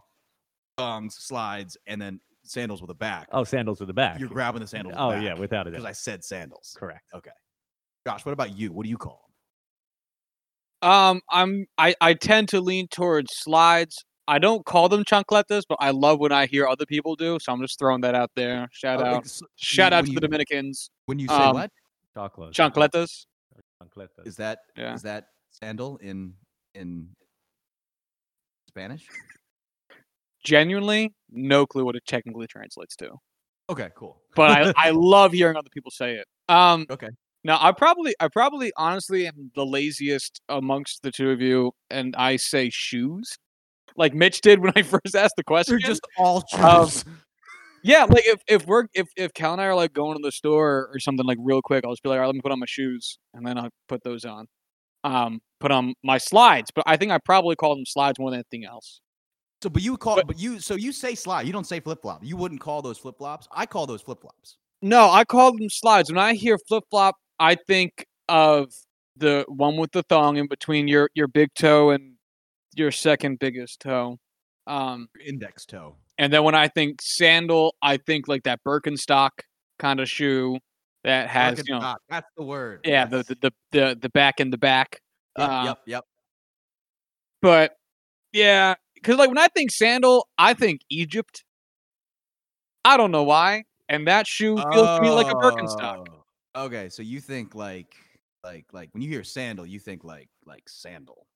[0.78, 3.28] thongs, slides, and then sandals with a back.
[3.32, 4.18] oh, sandals with the back.
[4.20, 4.94] You're grabbing the sandals.
[4.98, 5.85] oh yeah, without a because.
[5.85, 6.74] I said sandals.
[6.78, 7.02] Correct.
[7.14, 7.31] Okay.
[8.06, 8.73] Josh, what about you?
[8.73, 9.20] What do you call
[10.82, 10.90] them?
[10.90, 14.05] Um, I'm I I tend to lean towards slides.
[14.28, 17.39] I don't call them chancletas, but I love when I hear other people do.
[17.40, 18.68] So I'm just throwing that out there.
[18.73, 20.90] Shout Oh, out, like, so shout out to you- the Dominicans.
[21.06, 21.70] When you say um, what
[22.14, 22.52] Chocolate.
[22.55, 23.27] Chancletas.
[23.82, 24.27] Chancletas.
[24.27, 24.59] is that?
[24.77, 24.97] Is Yeah.
[25.05, 26.35] that sandal in
[26.74, 27.09] in
[28.68, 29.06] Spanish?
[30.47, 33.10] Genuinely, no clue what it technically translates to.
[33.68, 34.20] Okay, cool.
[34.36, 36.27] But I, I love hearing other people say it.
[36.48, 37.09] Um, okay.
[37.43, 42.14] Now, I probably, I probably, honestly, am the laziest amongst the two of you, and
[42.16, 43.36] I say shoes,
[43.97, 45.73] like Mitch did when I first asked the question.
[45.73, 46.89] They're just all Um,
[47.82, 50.32] yeah, like if if we're if if Cal and I are like going to the
[50.32, 52.52] store or something like real quick, I'll just be like, all right, let me put
[52.52, 54.47] on my shoes, and then I'll put those on.
[55.05, 58.39] Um, put on my slides, but I think I probably call them slides more than
[58.39, 59.01] anything else.
[59.62, 61.46] So, but you call, but- but, you, so you say slide.
[61.46, 62.22] You don't say flip flop.
[62.24, 63.48] You wouldn't call those flip flops.
[63.50, 64.58] I call those flip flops.
[64.82, 66.10] No, I call them slides.
[66.10, 68.70] When I hear flip flop, I think of
[69.16, 72.14] the one with the thong in between your your big toe and
[72.74, 74.18] your second biggest toe.
[74.66, 75.96] Um, Index toe.
[76.18, 79.30] and then when I think sandal, I think like that Birkenstock
[79.78, 80.58] kind of shoe
[81.04, 82.80] that has you know, That's the word.
[82.84, 83.26] yeah, the, yes.
[83.28, 85.00] the the the the back in the back.
[85.38, 86.04] Yep, uh, yep, yep.
[87.40, 87.76] But
[88.32, 88.74] yeah,
[89.06, 91.44] because like when I think sandal, I think Egypt.
[92.84, 96.06] I don't know why, and that shoe feels to me like a Birkenstock.
[96.56, 97.94] Oh, Okay, so you think like,
[98.42, 101.26] like, like when you hear sandal, you think like, like sandal.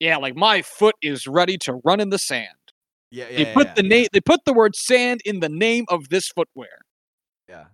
[0.00, 2.48] Yeah, like my foot is ready to run in the sand.
[3.10, 3.36] Yeah, yeah.
[3.36, 4.06] They yeah, put yeah, the name.
[4.12, 6.80] They put the word sand in the name of this footwear.
[7.48, 7.66] Yeah.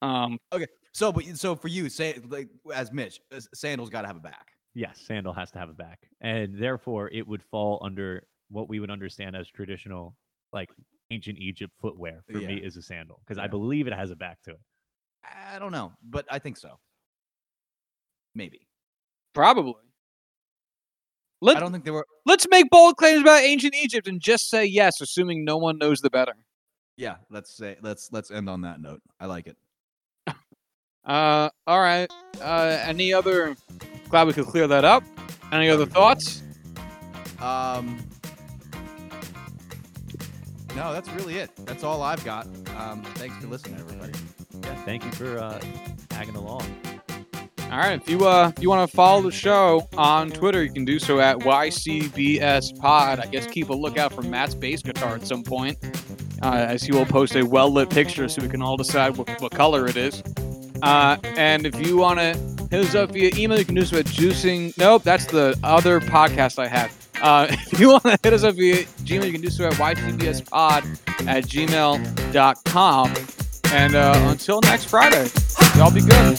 [0.00, 0.66] Um, Okay.
[0.92, 4.20] So, but so for you, say like as Mitch, uh, sandals got to have a
[4.20, 4.53] back.
[4.74, 8.80] Yes, sandal has to have a back, and therefore it would fall under what we
[8.80, 10.16] would understand as traditional,
[10.52, 10.68] like
[11.10, 12.24] ancient Egypt footwear.
[12.30, 14.60] For me, is a sandal because I believe it has a back to it.
[15.24, 16.78] I don't know, but I think so.
[18.34, 18.66] Maybe.
[19.32, 19.74] probably.
[21.46, 22.06] I don't think there were.
[22.26, 26.00] Let's make bold claims about ancient Egypt and just say yes, assuming no one knows
[26.00, 26.34] the better.
[26.96, 29.02] Yeah, let's say let's let's end on that note.
[29.20, 29.56] I like it.
[31.04, 32.10] Uh, all right.
[32.40, 33.56] Uh, any other?
[34.08, 35.02] Glad we could clear that up.
[35.52, 36.42] Any other thoughts?
[37.40, 37.98] Um,
[40.74, 41.50] no, that's really it.
[41.66, 42.46] That's all I've got.
[42.76, 44.12] Um, thanks for listening, everybody.
[44.62, 45.60] Yeah, thank you for uh,
[46.08, 46.62] tagging along.
[47.70, 48.00] All right.
[48.00, 50.98] If you uh, if you want to follow the show on Twitter, you can do
[50.98, 53.20] so at YCBS Pod.
[53.20, 55.76] I guess keep a lookout for Matt's bass guitar at some point,
[56.42, 59.28] uh, as he will post a well lit picture so we can all decide what,
[59.40, 60.22] what color it is.
[60.82, 62.34] Uh, and if you want to
[62.70, 64.76] hit us up via email, you can do so at juicing.
[64.76, 66.92] Nope, that's the other podcast I have.
[67.20, 69.74] Uh, if you want to hit us up via Gmail, you can do so at
[69.74, 73.14] ycbspod at gmail.com.
[73.72, 75.28] And uh, until next Friday,
[75.76, 76.38] y'all be good.